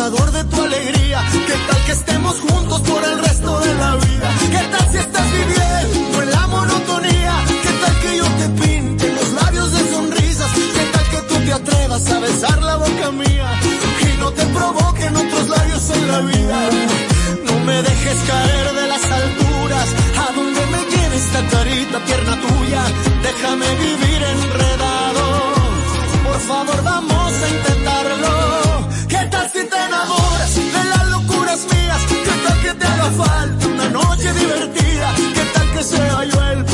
Portador 0.00 0.32
de 0.32 0.44
tu 0.44 0.62
alegría? 0.62 1.20
¿Qué 1.46 1.56
tal 1.68 1.84
que 1.84 1.92
estemos 1.92 2.34
juntos 2.40 2.80
por 2.80 3.04
el 3.04 3.18
resto 3.18 3.60
de 3.60 3.74
la 3.74 3.96
vida? 3.96 4.28
¿Qué 4.50 4.64
tal 4.72 4.88
si 4.92 4.96
estás 4.96 5.26
viviendo 5.32 6.22
en 6.22 6.30
la 6.30 6.46
monotonía? 6.46 7.34
¿Qué 7.64 7.72
tal 7.82 7.94
que 8.02 8.16
yo 8.16 8.24
te 8.40 8.48
pinte 8.62 9.12
los 9.12 9.32
labios 9.32 9.72
de 9.72 9.92
sonrisas? 9.92 10.50
¿Qué 10.76 10.84
tal 10.92 11.06
que 11.12 11.20
tú 11.28 11.34
te 11.44 11.52
atrevas 11.52 12.10
a 12.12 12.18
besar 12.20 12.62
la 12.62 12.76
boca 12.76 13.10
mía? 13.10 13.48
Y 14.08 14.20
no 14.20 14.32
te 14.32 14.44
provoquen 14.46 15.16
otros 15.16 15.48
labios 15.48 15.90
en 15.90 16.08
la 16.08 16.20
vida. 16.20 16.58
No 17.44 17.64
me 17.66 17.82
dejes 17.82 18.18
caer 18.30 18.66
de 18.80 18.86
las 18.88 19.04
alturas. 19.20 19.88
A 20.24 20.32
donde 20.32 20.62
me 20.72 20.80
lleve 20.92 21.16
esta 21.16 21.40
carita 21.52 21.98
tierna 22.06 22.34
tuya. 22.46 22.82
Déjame 23.28 23.68
vivir 23.84 24.20
enredado. 24.34 25.24
Por 26.24 26.40
favor, 26.40 26.82
vamos 26.84 27.32
a 27.44 27.48
intentarlo. 27.56 28.39
Haga 33.00 33.10
falta 33.12 33.66
una 33.66 33.88
noche 33.88 34.32
divertida? 34.32 35.14
¿Qué 35.34 35.44
tal 35.54 35.72
que 35.72 35.82
sea 35.82 36.24
yo 36.24 36.42
el 36.52 36.64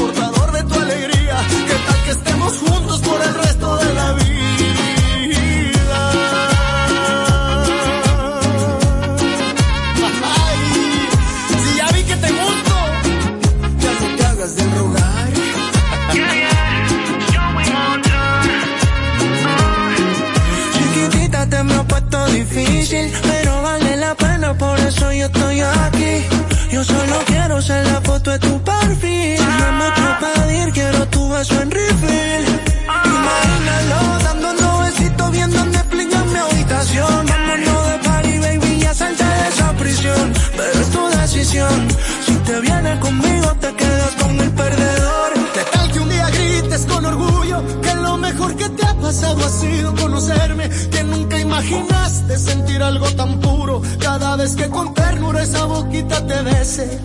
beso 31.36 31.60
en 31.60 31.70
refill. 31.70 32.44
Imagínalo, 33.04 34.00
dando 34.24 34.78
besitos 34.84 35.30
viendo 35.32 35.66
Netflix 35.66 36.14
en 36.14 36.32
mi 36.32 36.38
habitación. 36.38 37.26
Vámonos 37.26 37.88
de 37.90 37.98
party, 38.08 38.38
baby, 38.38 38.78
ya 38.80 38.94
salte 38.94 39.24
de 39.24 39.48
esa 39.48 39.72
prisión. 39.72 40.32
Pero 40.56 40.80
es 40.80 40.90
tu 40.90 41.02
decisión. 41.18 41.88
Si 42.26 42.34
te 42.46 42.60
vienes 42.60 42.98
conmigo, 43.00 43.48
te 43.60 43.74
quedas 43.74 44.12
con 44.22 44.40
el 44.40 44.50
perdedor. 44.50 45.30
¿Qué 45.54 45.64
tal 45.72 45.92
que 45.92 45.98
un 46.00 46.08
día 46.08 46.30
grites 46.30 46.86
con 46.86 47.04
orgullo 47.04 47.58
que 47.82 47.94
lo 47.94 48.16
mejor 48.16 48.56
que 48.56 48.68
te 48.70 48.86
ha 48.86 48.94
pasado 48.94 49.44
ha 49.44 49.50
sido 49.50 49.94
conocerme? 49.94 50.70
Que 50.90 51.02
nunca 51.04 51.38
imaginaste 51.38 52.38
sentir 52.38 52.82
algo 52.82 53.08
tan 53.10 53.40
puro 53.40 53.82
cada 54.00 54.36
vez 54.36 54.56
que 54.56 54.68
con 54.70 54.94
ternura 54.94 55.42
esa 55.42 55.64
boquita 55.66 56.26
te 56.26 56.42
bese. 56.42 56.98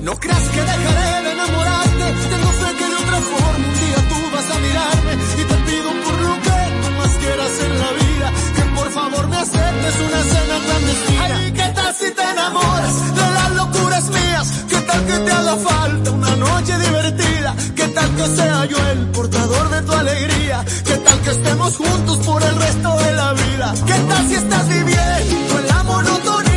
No 0.00 0.16
creas 0.16 0.48
que 0.54 0.60
dejaré 0.60 1.22
de 1.24 1.32
enamorarte, 1.32 2.06
tengo 2.30 2.50
fe 2.60 2.76
que 2.78 2.91
forma 3.20 3.66
un 3.66 3.74
día 3.80 3.98
tú 4.10 4.18
vas 4.34 4.48
a 4.50 4.58
mirarme 4.58 5.12
y 5.40 5.44
te 5.44 5.56
pido 5.68 5.90
por 6.04 6.16
lo 6.26 6.34
que 6.46 6.58
tú 6.82 6.88
más 6.98 7.12
quieras 7.22 7.52
en 7.66 7.78
la 7.78 7.90
vida, 8.02 8.32
que 8.56 8.62
por 8.76 8.90
favor 8.90 9.28
me 9.28 9.36
aceptes 9.36 9.94
una 10.06 10.22
cena 10.32 10.56
clandestina. 10.64 11.36
Ay, 11.36 11.52
¿qué 11.52 11.68
tal 11.74 11.94
si 11.94 12.10
te 12.10 12.22
enamoras 12.22 13.14
de 13.14 13.26
las 13.38 13.50
locuras 13.52 14.04
mías? 14.10 14.46
¿Qué 14.68 14.80
tal 14.80 15.06
que 15.06 15.16
te 15.24 15.32
haga 15.32 15.56
falta 15.56 16.10
una 16.10 16.36
noche 16.36 16.78
divertida? 16.78 17.54
¿Qué 17.76 17.88
tal 17.88 18.08
que 18.16 18.26
sea 18.36 18.64
yo 18.66 18.78
el 18.92 19.06
portador 19.08 19.70
de 19.70 19.82
tu 19.82 19.92
alegría? 19.92 20.64
¿Qué 20.84 20.96
tal 20.96 21.20
que 21.20 21.30
estemos 21.30 21.76
juntos 21.76 22.18
por 22.18 22.42
el 22.42 22.56
resto 22.56 22.98
de 22.98 23.12
la 23.12 23.32
vida? 23.32 23.74
¿Qué 23.86 23.98
tal 24.08 24.28
si 24.28 24.34
estás 24.34 24.68
viviendo 24.68 25.58
en 25.58 25.66
la 25.68 25.82
monotonía? 25.82 26.51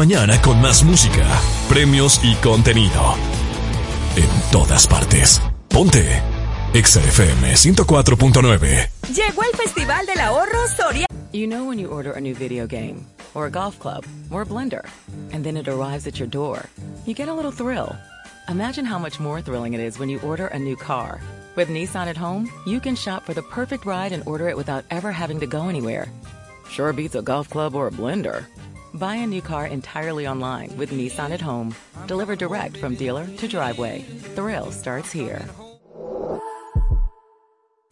Mañana 0.00 0.40
con 0.40 0.58
más 0.62 0.82
música, 0.82 1.26
premios 1.68 2.22
y 2.24 2.34
contenido. 2.36 3.16
En 4.16 4.30
todas 4.50 4.86
partes. 4.86 5.42
Ponte. 5.68 6.22
XFM 6.72 7.54
104.9. 7.54 8.88
Llegó 9.14 9.42
el 9.42 9.54
Festival 9.58 10.06
del 10.06 10.20
Ahorro 10.20 10.66
Soria. 10.74 11.06
You 11.34 11.46
know 11.46 11.66
when 11.66 11.78
you 11.78 11.90
order 11.90 12.12
a 12.12 12.20
new 12.20 12.34
video 12.34 12.66
game, 12.66 13.04
or 13.34 13.44
a 13.44 13.50
golf 13.50 13.78
club, 13.78 14.06
or 14.30 14.40
a 14.40 14.46
blender, 14.46 14.88
and 15.34 15.44
then 15.44 15.58
it 15.58 15.68
arrives 15.68 16.06
at 16.06 16.18
your 16.18 16.30
door. 16.30 16.64
You 17.04 17.12
get 17.12 17.28
a 17.28 17.34
little 17.34 17.52
thrill. 17.52 17.94
Imagine 18.48 18.86
how 18.86 18.98
much 18.98 19.20
more 19.20 19.42
thrilling 19.42 19.74
it 19.74 19.80
is 19.80 19.98
when 19.98 20.08
you 20.08 20.18
order 20.22 20.46
a 20.46 20.58
new 20.58 20.76
car. 20.76 21.20
With 21.56 21.68
Nissan 21.68 22.06
at 22.06 22.16
home, 22.16 22.48
you 22.64 22.80
can 22.80 22.96
shop 22.96 23.26
for 23.26 23.34
the 23.34 23.42
perfect 23.42 23.84
ride 23.84 24.12
and 24.12 24.22
order 24.26 24.48
it 24.48 24.56
without 24.56 24.86
ever 24.90 25.12
having 25.12 25.40
to 25.40 25.46
go 25.46 25.68
anywhere. 25.68 26.08
Sure 26.70 26.94
beats 26.94 27.16
a 27.16 27.20
golf 27.20 27.50
club 27.50 27.74
or 27.74 27.88
a 27.88 27.90
blender. 27.90 28.46
Buy 28.94 29.16
a 29.16 29.26
new 29.26 29.40
car 29.42 29.66
entirely 29.66 30.26
online 30.26 30.76
with 30.76 30.90
Nissan 30.90 31.30
at 31.32 31.40
home. 31.40 31.74
Delivered 32.06 32.38
direct 32.38 32.76
from 32.76 32.94
dealer 32.94 33.26
to 33.38 33.48
driveway. 33.48 34.04
Thrill 34.34 34.70
starts 34.72 35.12
here. 35.12 35.44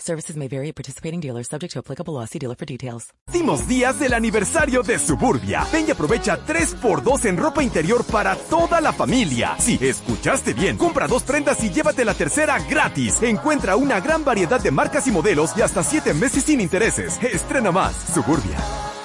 Services 0.01 0.37
may 0.37 0.49
vary 0.49 0.69
at 0.69 0.75
participating 0.75 1.21
dealers 1.21 1.49
subject 1.49 1.73
to 1.75 1.81
applicable 1.81 2.15
law. 2.15 2.25
See 2.25 2.39
dealer 2.39 2.55
for 2.55 2.65
details. 2.65 3.13
Últimos 3.29 3.69
días 3.69 3.99
del 3.99 4.15
aniversario 4.15 4.83
de 4.83 4.99
Suburbia. 4.99 5.67
Ven 5.71 5.87
y 5.87 5.91
aprovecha 5.91 6.39
3x2 6.47 7.27
en 7.27 7.37
ropa 7.37 7.63
interior 7.63 8.05
para 8.05 8.35
toda 8.35 8.81
la 8.81 8.93
familia. 8.93 9.55
Sí, 9.59 9.79
escuchaste 9.81 10.55
bien. 10.55 10.79
Compra 10.79 11.07
dos 11.07 11.25
prendas 11.25 11.63
y 11.63 11.71
llévate 11.71 12.05
la 12.07 12.15
tercera 12.15 12.59
gratis. 12.59 13.23
Encuentra 13.23 13.77
una 13.77 14.01
gran 14.01 14.25
variedad 14.25 14.61
de 14.61 14.71
marcas 14.71 15.07
y 15.07 15.11
modelos 15.11 15.53
y 15.57 15.63
hasta 15.63 15.83
7 15.83 16.15
meses 16.15 16.45
sin 16.45 16.61
intereses. 16.61 17.23
Estrena 17.23 17.71
más. 17.71 17.95
Suburbia. 18.15 18.57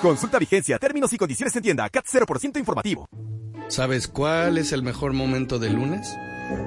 Consulta 0.03 0.37
vigencia, 0.37 0.77
términos 0.77 1.13
y 1.13 1.17
condiciones 1.17 1.55
en 1.55 1.63
tienda. 1.63 1.89
CAT 1.89 2.05
0% 2.05 2.59
informativo. 2.59 3.07
¿Sabes 3.69 4.09
cuál 4.09 4.57
es 4.57 4.73
el 4.73 4.83
mejor 4.83 5.13
momento 5.13 5.59
del 5.59 5.75
lunes? 5.75 6.13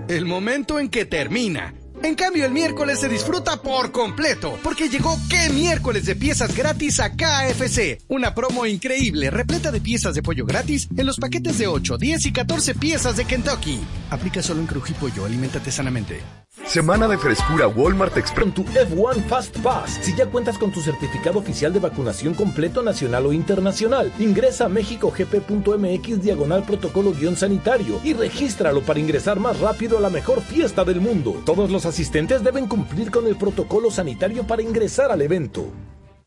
El 0.09 0.24
momento 0.24 0.80
en 0.80 0.89
que 0.89 1.05
termina. 1.05 1.74
En 2.03 2.14
cambio, 2.14 2.47
el 2.47 2.53
miércoles 2.53 2.99
se 2.99 3.11
disfruta 3.11 3.61
por 3.61 3.93
completo, 3.93 4.59
porque 4.62 4.89
llegó 4.89 5.18
qué 5.28 5.51
miércoles 5.51 6.07
de 6.07 6.16
piezas 6.16 6.57
gratis 6.57 6.99
a 6.99 7.14
KFC. 7.14 7.99
Una 8.09 8.34
promo 8.34 8.64
increíble, 8.64 9.28
repleta 9.30 9.70
de 9.70 9.82
piezas 9.82 10.14
de 10.14 10.22
pollo 10.22 10.47
gratis 10.47 10.89
en 10.97 11.05
los 11.05 11.18
paquetes 11.18 11.59
de 11.59 11.66
8, 11.66 11.99
10 11.99 12.24
y 12.24 12.32
14 12.32 12.74
piezas 12.76 13.18
de 13.18 13.26
Kentucky. 13.26 13.80
Aplica 14.09 14.43
solo 14.43 14.61
en 14.61 14.66
Crujipollo, 14.66 15.26
aliméntate 15.26 15.70
sanamente. 15.70 16.22
Semana 16.65 17.07
de 17.07 17.17
frescura 17.19 17.69
Walmart 17.69 18.17
Express. 18.17 18.55
Tu 18.55 18.65
F1 18.65 19.23
Fast 19.29 19.57
Pass, 19.59 19.99
si 20.03 20.15
ya 20.17 20.27
cuentas 20.27 20.59
con 20.59 20.71
tu 20.71 20.81
certificado 20.81 21.39
oficial 21.39 21.73
de 21.73 21.81
vacunación 21.81 22.35
completo 22.35 22.83
nacional 22.83 23.27
o 23.27 23.33
internacional, 23.33 24.13
ingresa 24.19 24.67
a 24.67 24.69
mexicogp.mx 24.69 26.23
diagonal 26.23 26.65
protocolo 26.65 27.13
guion 27.13 27.37
sanitario 27.37 28.01
y 28.03 28.15
regístralo 28.15 28.83
para 28.83 29.01
ingresar 29.01 29.39
más 29.39 29.61
rápido 29.61 29.99
a 29.99 30.01
la 30.01 30.11
mejor 30.11 30.41
fiesta 30.41 30.85
del 30.85 31.01
mundo. 31.01 31.41
Todos 31.45 31.71
los 31.71 31.87
asistentes 31.87 32.43
deben 32.43 32.67
cumplir 32.67 33.11
con 33.11 33.27
el 33.27 33.37
protocolo 33.37 33.91
sanitario 33.91 34.47
para 34.47 34.63
ingresar 34.63 35.11
al 35.11 35.23
evento. 35.23 35.67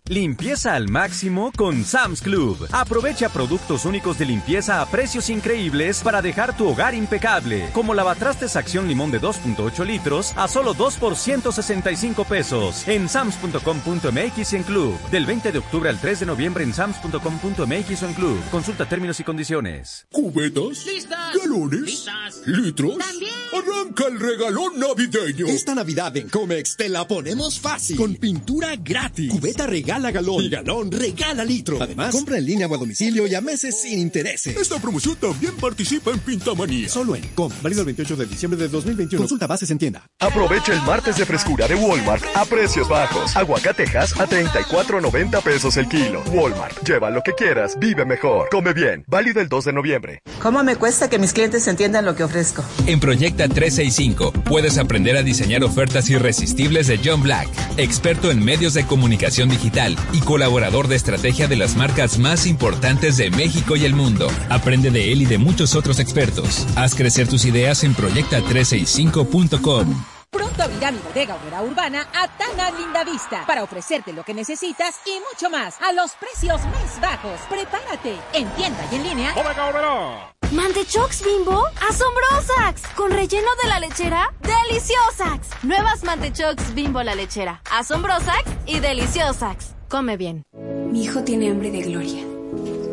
Limpieza 0.09 0.73
al 0.73 0.89
máximo 0.89 1.51
con 1.55 1.85
Sam's 1.85 2.23
Club. 2.23 2.67
Aprovecha 2.71 3.29
productos 3.29 3.85
únicos 3.85 4.17
de 4.17 4.25
limpieza 4.25 4.81
a 4.81 4.89
precios 4.89 5.29
increíbles 5.29 6.01
para 6.01 6.19
dejar 6.23 6.57
tu 6.57 6.67
hogar 6.67 6.95
impecable. 6.95 7.69
Como 7.73 7.93
lavatrastes 7.93 8.55
acción 8.55 8.87
limón 8.87 9.11
de 9.11 9.21
2.8 9.21 9.85
litros 9.85 10.33
a 10.35 10.47
solo 10.47 10.73
2 10.73 10.95
por 10.95 11.15
165 11.15 12.23
pesos. 12.23 12.87
En 12.87 13.07
sams.com.mx 13.07 14.53
y 14.53 14.55
en 14.55 14.63
Club. 14.63 14.99
Del 15.11 15.27
20 15.27 15.51
de 15.51 15.59
octubre 15.59 15.89
al 15.91 16.01
3 16.01 16.21
de 16.21 16.25
noviembre 16.25 16.63
en 16.63 16.73
sams.com.mx 16.73 18.03
o 18.03 18.07
en 18.07 18.13
Club. 18.15 18.39
Consulta 18.49 18.87
términos 18.87 19.19
y 19.19 19.23
condiciones. 19.23 20.07
¿Cubetas? 20.11 20.87
¿Listas? 20.87 21.37
¿Galones? 21.37 21.81
¿Listas? 21.81 22.41
¿Litros? 22.47 22.97
También. 22.97 23.29
Arranca 23.51 24.05
el 24.07 24.19
regalón 24.19 24.79
navideño. 24.79 25.45
Esta 25.47 25.75
Navidad 25.75 26.15
en 26.17 26.29
Comex 26.29 26.77
te 26.77 26.89
la 26.89 27.07
ponemos 27.07 27.59
fácil. 27.59 27.95
Con 27.95 28.15
pintura 28.15 28.75
gratis. 28.75 29.31
Cubeta 29.31 29.67
regala 29.67 29.98
galón. 30.11 30.43
Y 30.43 30.49
galón 30.49 30.91
regala 30.91 31.43
litro. 31.43 31.81
Además, 31.81 32.11
compra 32.11 32.37
en 32.37 32.45
línea 32.45 32.67
o 32.67 32.73
a 32.73 32.77
domicilio 32.77 33.27
y 33.27 33.35
a 33.35 33.41
meses 33.41 33.81
sin 33.81 33.99
intereses. 33.99 34.55
Esta 34.55 34.79
promoción 34.79 35.15
también 35.17 35.55
participa 35.57 36.11
en 36.11 36.19
Pintamanía. 36.19 36.87
Solo 36.89 37.15
en 37.15 37.27
Com. 37.35 37.51
Válido 37.61 37.81
el 37.81 37.85
28 37.87 38.15
de 38.15 38.25
diciembre 38.25 38.59
de 38.59 38.69
2021. 38.69 39.21
Consulta 39.21 39.47
bases 39.47 39.69
en 39.71 39.77
tienda. 39.77 40.09
Aprovecha 40.19 40.73
el 40.73 40.81
martes 40.83 41.17
de 41.17 41.25
frescura 41.25 41.67
de 41.67 41.75
Walmart 41.75 42.23
a 42.35 42.45
precios 42.45 42.87
bajos. 42.87 43.35
Aguacatejas 43.35 44.19
a 44.19 44.27
34.90 44.27 45.41
pesos 45.43 45.77
el 45.77 45.87
kilo. 45.87 46.23
Walmart. 46.31 46.87
Lleva 46.87 47.09
lo 47.09 47.21
que 47.21 47.33
quieras, 47.33 47.77
vive 47.79 48.05
mejor. 48.05 48.47
Come 48.49 48.73
bien. 48.73 49.03
Válido 49.07 49.41
el 49.41 49.49
2 49.49 49.65
de 49.65 49.73
noviembre. 49.73 50.21
¿Cómo 50.41 50.63
me 50.63 50.75
cuesta 50.77 51.09
que 51.09 51.19
mis 51.19 51.33
clientes 51.33 51.67
entiendan 51.67 52.05
lo 52.05 52.15
que 52.15 52.23
ofrezco? 52.23 52.63
En 52.87 52.99
Proyecta 52.99 53.47
365 53.47 54.31
puedes 54.45 54.77
aprender 54.77 55.17
a 55.17 55.23
diseñar 55.23 55.63
ofertas 55.63 56.09
irresistibles 56.09 56.87
de 56.87 56.99
John 57.03 57.21
Black, 57.21 57.49
experto 57.77 58.31
en 58.31 58.43
medios 58.43 58.73
de 58.73 58.85
comunicación 58.85 59.49
digital 59.49 59.88
y 60.13 60.19
colaborador 60.19 60.87
de 60.87 60.95
estrategia 60.95 61.47
de 61.47 61.55
las 61.55 61.75
marcas 61.75 62.19
más 62.19 62.45
importantes 62.45 63.17
de 63.17 63.31
México 63.31 63.75
y 63.75 63.85
el 63.85 63.93
mundo. 63.93 64.27
Aprende 64.49 64.91
de 64.91 65.11
él 65.11 65.21
y 65.21 65.25
de 65.25 65.37
muchos 65.37 65.75
otros 65.75 65.99
expertos. 65.99 66.65
Haz 66.75 66.95
crecer 66.95 67.27
tus 67.27 67.45
ideas 67.45 67.83
en 67.83 67.95
proyecta365.com. 67.95 70.18
Pronto 70.31 70.61
abrirá 70.61 70.91
mi 70.91 70.99
bodega 70.99 71.35
obrera 71.35 71.63
urbana 71.63 72.07
a 72.13 72.27
Tana 72.37 72.69
Linda 72.71 73.03
Vista 73.03 73.45
para 73.47 73.63
ofrecerte 73.63 74.13
lo 74.13 74.23
que 74.23 74.33
necesitas 74.35 74.99
y 75.05 75.19
mucho 75.31 75.49
más 75.49 75.81
a 75.81 75.91
los 75.91 76.11
precios 76.13 76.61
más 76.65 77.01
bajos. 77.01 77.39
Prepárate 77.49 78.15
en 78.33 78.47
tienda 78.51 78.79
y 78.91 78.95
en 78.95 79.03
línea. 79.03 79.33
¡Bodega 79.33 79.67
obrera! 79.67 80.33
¿Mantechox 80.51 81.23
Bimbo? 81.23 81.63
¡Asombrosax! 81.89 82.87
¿Con 82.95 83.11
relleno 83.11 83.47
de 83.61 83.69
la 83.69 83.79
lechera? 83.79 84.33
¡Deliciosax! 84.41 85.63
Nuevas 85.63 86.03
Mantechox 86.03 86.75
Bimbo 86.75 87.01
la 87.01 87.15
lechera. 87.15 87.61
Asombrosax 87.71 88.51
y 88.67 88.79
Deliciosax. 88.79 89.73
Come 89.89 90.17
bien. 90.17 90.43
Mi 90.53 91.03
hijo 91.03 91.23
tiene 91.23 91.49
hambre 91.49 91.71
de 91.71 91.81
gloria. 91.81 92.23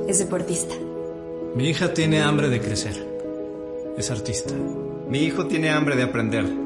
Es 0.09 0.19
deportista. 0.19 0.75
Mi 1.55 1.69
hija 1.69 1.93
tiene 1.93 2.23
hambre 2.23 2.49
de 2.49 2.61
crecer. 2.61 3.07
Es 3.99 4.11
artista. 4.11 4.55
Mi 5.09 5.21
hijo 5.21 5.47
tiene 5.47 5.71
hambre 5.71 5.97
de 5.97 6.03
aprender. 6.03 6.66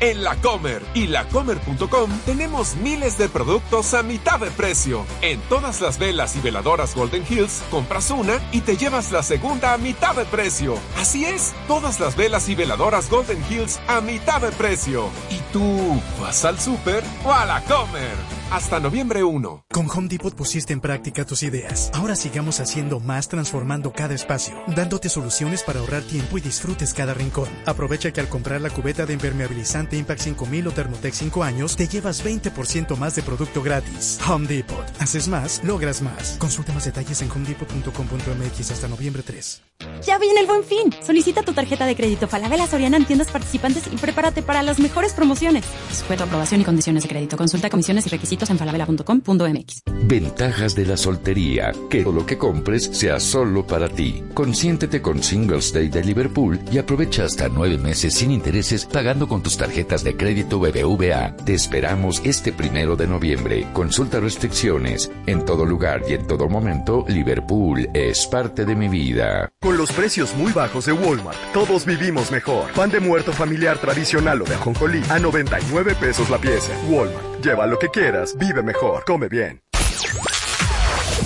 En 0.00 0.24
La 0.24 0.34
Comer 0.36 0.82
y 0.94 1.06
lacomer.com 1.08 2.10
tenemos 2.24 2.74
miles 2.76 3.18
de 3.18 3.28
productos 3.28 3.92
a 3.92 4.02
mitad 4.02 4.40
de 4.40 4.50
precio. 4.50 5.04
En 5.20 5.38
todas 5.42 5.82
las 5.82 5.98
velas 5.98 6.36
y 6.36 6.40
veladoras 6.40 6.94
Golden 6.94 7.22
Hills 7.28 7.62
compras 7.70 8.10
una 8.10 8.40
y 8.50 8.62
te 8.62 8.78
llevas 8.78 9.12
la 9.12 9.22
segunda 9.22 9.74
a 9.74 9.78
mitad 9.78 10.14
de 10.14 10.24
precio. 10.24 10.76
Así 10.96 11.26
es, 11.26 11.52
todas 11.68 12.00
las 12.00 12.16
velas 12.16 12.48
y 12.48 12.54
veladoras 12.54 13.10
Golden 13.10 13.44
Hills 13.50 13.78
a 13.88 14.00
mitad 14.00 14.40
de 14.40 14.52
precio. 14.52 15.10
¿Y 15.30 15.38
tú 15.52 16.00
vas 16.18 16.46
al 16.46 16.58
súper 16.58 17.04
o 17.24 17.32
a 17.32 17.44
La 17.44 17.62
Comer? 17.64 18.39
Hasta 18.50 18.80
noviembre 18.80 19.22
1. 19.22 19.66
Con 19.72 19.88
Home 19.88 20.08
Depot 20.08 20.34
pusiste 20.34 20.72
en 20.72 20.80
práctica 20.80 21.24
tus 21.24 21.44
ideas. 21.44 21.88
Ahora 21.94 22.16
sigamos 22.16 22.58
haciendo 22.58 22.98
más 22.98 23.28
transformando 23.28 23.92
cada 23.92 24.12
espacio, 24.12 24.60
dándote 24.66 25.08
soluciones 25.08 25.62
para 25.62 25.78
ahorrar 25.78 26.02
tiempo 26.02 26.36
y 26.36 26.40
disfrutes 26.40 26.92
cada 26.92 27.14
rincón. 27.14 27.48
Aprovecha 27.64 28.10
que 28.12 28.20
al 28.20 28.28
comprar 28.28 28.60
la 28.60 28.70
cubeta 28.70 29.06
de 29.06 29.12
impermeabilizante 29.12 29.96
Impact 29.96 30.22
5000 30.22 30.66
o 30.66 30.72
Thermotec 30.72 31.14
5 31.14 31.44
años, 31.44 31.76
te 31.76 31.86
llevas 31.86 32.24
20% 32.24 32.96
más 32.96 33.14
de 33.14 33.22
producto 33.22 33.62
gratis. 33.62 34.18
Home 34.28 34.48
Depot. 34.48 34.84
Haces 34.98 35.28
más, 35.28 35.62
logras 35.62 36.02
más. 36.02 36.34
Consulta 36.38 36.72
más 36.72 36.84
detalles 36.84 37.22
en 37.22 37.30
homedepot.com.mx 37.30 38.70
hasta 38.72 38.88
noviembre 38.88 39.22
3. 39.22 39.69
Ya 40.04 40.18
viene 40.18 40.40
el 40.40 40.46
buen 40.46 40.64
fin. 40.64 40.94
Solicita 41.04 41.42
tu 41.42 41.52
tarjeta 41.52 41.86
de 41.86 41.94
crédito 41.94 42.26
Falabella 42.26 42.66
Soriana 42.66 42.96
en 42.96 43.04
tiendas 43.04 43.30
participantes 43.30 43.84
y 43.92 43.96
prepárate 43.96 44.42
para 44.42 44.62
las 44.62 44.78
mejores 44.78 45.12
promociones. 45.12 45.64
Sujeto 45.92 46.24
a 46.24 46.26
aprobación 46.26 46.60
y 46.60 46.64
condiciones 46.64 47.02
de 47.02 47.08
crédito. 47.08 47.36
Consulta 47.36 47.70
comisiones 47.70 48.06
y 48.06 48.10
requisitos 48.10 48.50
en 48.50 48.58
falabella.com.mx. 48.58 49.82
Ventajas 50.04 50.74
de 50.74 50.86
la 50.86 50.96
soltería. 50.96 51.72
Que 51.88 52.02
todo 52.02 52.12
lo 52.12 52.26
que 52.26 52.38
compres 52.38 52.90
sea 52.92 53.20
solo 53.20 53.66
para 53.66 53.88
ti. 53.88 54.22
Consiéntete 54.34 55.02
con 55.02 55.22
Singles 55.22 55.72
Day 55.72 55.88
de 55.88 56.02
Liverpool 56.02 56.58
y 56.72 56.78
aprovecha 56.78 57.24
hasta 57.24 57.48
nueve 57.48 57.78
meses 57.78 58.14
sin 58.14 58.30
intereses 58.30 58.86
pagando 58.86 59.28
con 59.28 59.42
tus 59.42 59.56
tarjetas 59.56 60.02
de 60.02 60.16
crédito 60.16 60.58
BBVA. 60.58 61.36
Te 61.44 61.54
esperamos 61.54 62.20
este 62.24 62.52
primero 62.52 62.96
de 62.96 63.06
noviembre. 63.06 63.66
Consulta 63.72 64.20
restricciones. 64.20 65.10
En 65.26 65.44
todo 65.44 65.64
lugar 65.64 66.02
y 66.08 66.14
en 66.14 66.26
todo 66.26 66.48
momento, 66.48 67.04
Liverpool 67.08 67.88
es 67.94 68.26
parte 68.26 68.64
de 68.64 68.74
mi 68.74 68.88
vida. 68.88 69.52
Con 69.70 69.76
los 69.76 69.92
precios 69.92 70.34
muy 70.34 70.50
bajos 70.50 70.86
de 70.86 70.92
Walmart, 70.92 71.38
todos 71.52 71.84
vivimos 71.84 72.32
mejor. 72.32 72.72
Pan 72.72 72.90
de 72.90 72.98
muerto 72.98 73.32
familiar 73.32 73.78
tradicional 73.78 74.42
o 74.42 74.44
de 74.44 74.56
ajonjolí 74.56 75.00
a 75.08 75.20
99 75.20 75.94
pesos 75.94 76.28
la 76.28 76.38
pieza. 76.38 76.72
Walmart, 76.88 77.40
lleva 77.40 77.68
lo 77.68 77.78
que 77.78 77.88
quieras, 77.88 78.36
vive 78.36 78.64
mejor, 78.64 79.04
come 79.04 79.28
bien. 79.28 79.62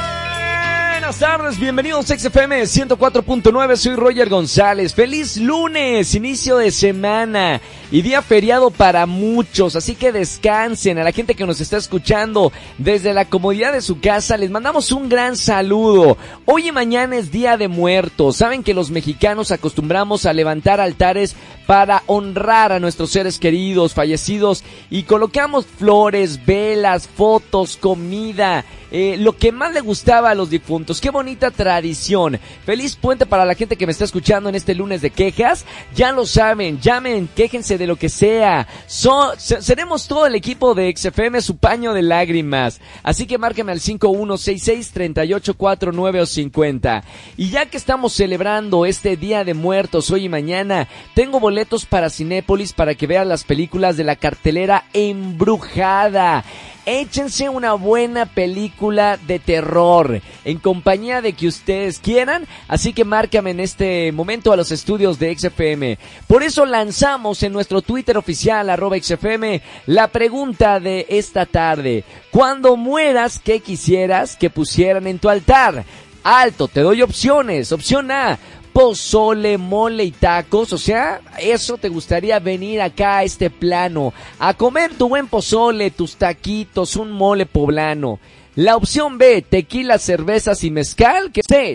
Tardes, 1.21 1.59
bienvenidos 1.59 2.09
a 2.09 2.17
XFM 2.17 2.63
104.9, 2.63 3.75
soy 3.75 3.95
Roger 3.95 4.27
González. 4.27 4.95
Feliz 4.95 5.37
lunes, 5.37 6.15
inicio 6.15 6.57
de 6.57 6.71
semana 6.71 7.61
y 7.91 8.01
día 8.01 8.23
feriado 8.23 8.71
para 8.71 9.05
muchos, 9.05 9.75
así 9.75 9.93
que 9.93 10.11
descansen 10.11 10.97
a 10.97 11.03
la 11.03 11.11
gente 11.11 11.35
que 11.35 11.45
nos 11.45 11.61
está 11.61 11.77
escuchando 11.77 12.51
desde 12.79 13.13
la 13.13 13.25
comodidad 13.25 13.71
de 13.71 13.81
su 13.81 13.99
casa, 13.99 14.35
les 14.35 14.49
mandamos 14.49 14.91
un 14.91 15.09
gran 15.09 15.37
saludo. 15.37 16.17
Hoy 16.45 16.69
y 16.69 16.71
mañana 16.71 17.17
es 17.17 17.31
Día 17.31 17.55
de 17.55 17.67
Muertos, 17.67 18.37
saben 18.37 18.63
que 18.63 18.73
los 18.73 18.89
mexicanos 18.89 19.51
acostumbramos 19.51 20.25
a 20.25 20.33
levantar 20.33 20.81
altares 20.81 21.35
para 21.67 22.01
honrar 22.07 22.71
a 22.71 22.79
nuestros 22.79 23.11
seres 23.11 23.37
queridos, 23.37 23.93
fallecidos 23.93 24.63
y 24.89 25.03
colocamos 25.03 25.67
flores, 25.67 26.43
velas, 26.47 27.07
fotos, 27.07 27.77
comida, 27.77 28.65
eh, 28.91 29.15
lo 29.17 29.37
que 29.37 29.51
más 29.51 29.73
le 29.73 29.81
gustaba 29.81 30.29
a 30.29 30.35
los 30.35 30.49
difuntos. 30.49 30.99
Qué 30.99 31.09
bonita 31.09 31.51
tradición. 31.51 32.39
Feliz 32.65 32.97
puente 32.97 33.25
para 33.25 33.45
la 33.45 33.55
gente 33.55 33.77
que 33.77 33.85
me 33.85 33.93
está 33.93 34.03
escuchando 34.03 34.49
en 34.49 34.55
este 34.55 34.75
lunes 34.75 35.01
de 35.01 35.11
quejas. 35.11 35.65
Ya 35.95 36.11
lo 36.11 36.25
saben, 36.25 36.81
llamen, 36.81 37.29
quéjense 37.33 37.77
de 37.77 37.87
lo 37.87 37.95
que 37.95 38.09
sea. 38.09 38.67
So, 38.87 39.31
seremos 39.37 40.07
todo 40.07 40.25
el 40.25 40.35
equipo 40.35 40.75
de 40.75 40.93
XFM 40.95 41.41
su 41.41 41.55
paño 41.57 41.93
de 41.93 42.01
lágrimas. 42.01 42.81
Así 43.01 43.27
que 43.27 43.37
márqueme 43.37 43.71
al 43.71 43.79
5166-3849 43.79 46.21
o 46.21 46.25
50. 46.25 47.03
Y 47.37 47.49
ya 47.49 47.67
que 47.67 47.77
estamos 47.77 48.11
celebrando 48.13 48.85
este 48.85 49.15
Día 49.15 49.45
de 49.45 49.53
Muertos 49.53 50.11
hoy 50.11 50.25
y 50.25 50.29
mañana, 50.29 50.89
tengo 51.15 51.39
boletos 51.39 51.85
para 51.85 52.09
Cinépolis 52.09 52.73
para 52.73 52.95
que 52.95 53.07
vean 53.07 53.29
las 53.29 53.45
películas 53.45 53.95
de 53.95 54.03
la 54.03 54.17
cartelera 54.17 54.83
Embrujada 54.93 56.43
échense 56.85 57.49
una 57.49 57.73
buena 57.73 58.25
película 58.25 59.17
de 59.17 59.39
terror 59.39 60.21
en 60.45 60.57
compañía 60.59 61.21
de 61.21 61.33
que 61.33 61.47
ustedes 61.47 61.99
quieran. 61.99 62.47
Así 62.67 62.93
que 62.93 63.05
márcame 63.05 63.51
en 63.51 63.59
este 63.59 64.11
momento 64.11 64.51
a 64.51 64.57
los 64.57 64.71
estudios 64.71 65.19
de 65.19 65.37
XFM. 65.37 65.97
Por 66.27 66.43
eso 66.43 66.65
lanzamos 66.65 67.43
en 67.43 67.53
nuestro 67.53 67.81
Twitter 67.81 68.17
oficial, 68.17 68.69
arroba 68.69 68.97
XFM, 68.97 69.61
la 69.87 70.07
pregunta 70.07 70.79
de 70.79 71.05
esta 71.09 71.45
tarde. 71.45 72.03
Cuando 72.31 72.77
mueras, 72.77 73.39
¿qué 73.43 73.59
quisieras 73.59 74.35
que 74.35 74.49
pusieran 74.49 75.07
en 75.07 75.19
tu 75.19 75.29
altar? 75.29 75.85
Alto, 76.23 76.67
te 76.67 76.81
doy 76.81 77.01
opciones. 77.01 77.71
Opción 77.71 78.11
A 78.11 78.37
pozole, 78.73 79.57
mole 79.57 80.03
y 80.03 80.11
tacos. 80.11 80.73
O 80.73 80.77
sea, 80.77 81.21
eso 81.39 81.77
te 81.77 81.89
gustaría 81.89 82.39
venir 82.39 82.81
acá 82.81 83.17
a 83.17 83.23
este 83.23 83.49
plano, 83.49 84.13
a 84.39 84.53
comer 84.53 84.93
tu 84.95 85.09
buen 85.09 85.27
pozole, 85.27 85.91
tus 85.91 86.15
taquitos, 86.15 86.95
un 86.95 87.11
mole 87.11 87.45
poblano. 87.45 88.19
La 88.55 88.75
opción 88.75 89.17
B, 89.17 89.41
tequila, 89.41 89.97
cervezas 89.97 90.65
y 90.65 90.71
mezcal. 90.71 91.31
Que 91.31 91.41
C, 91.41 91.69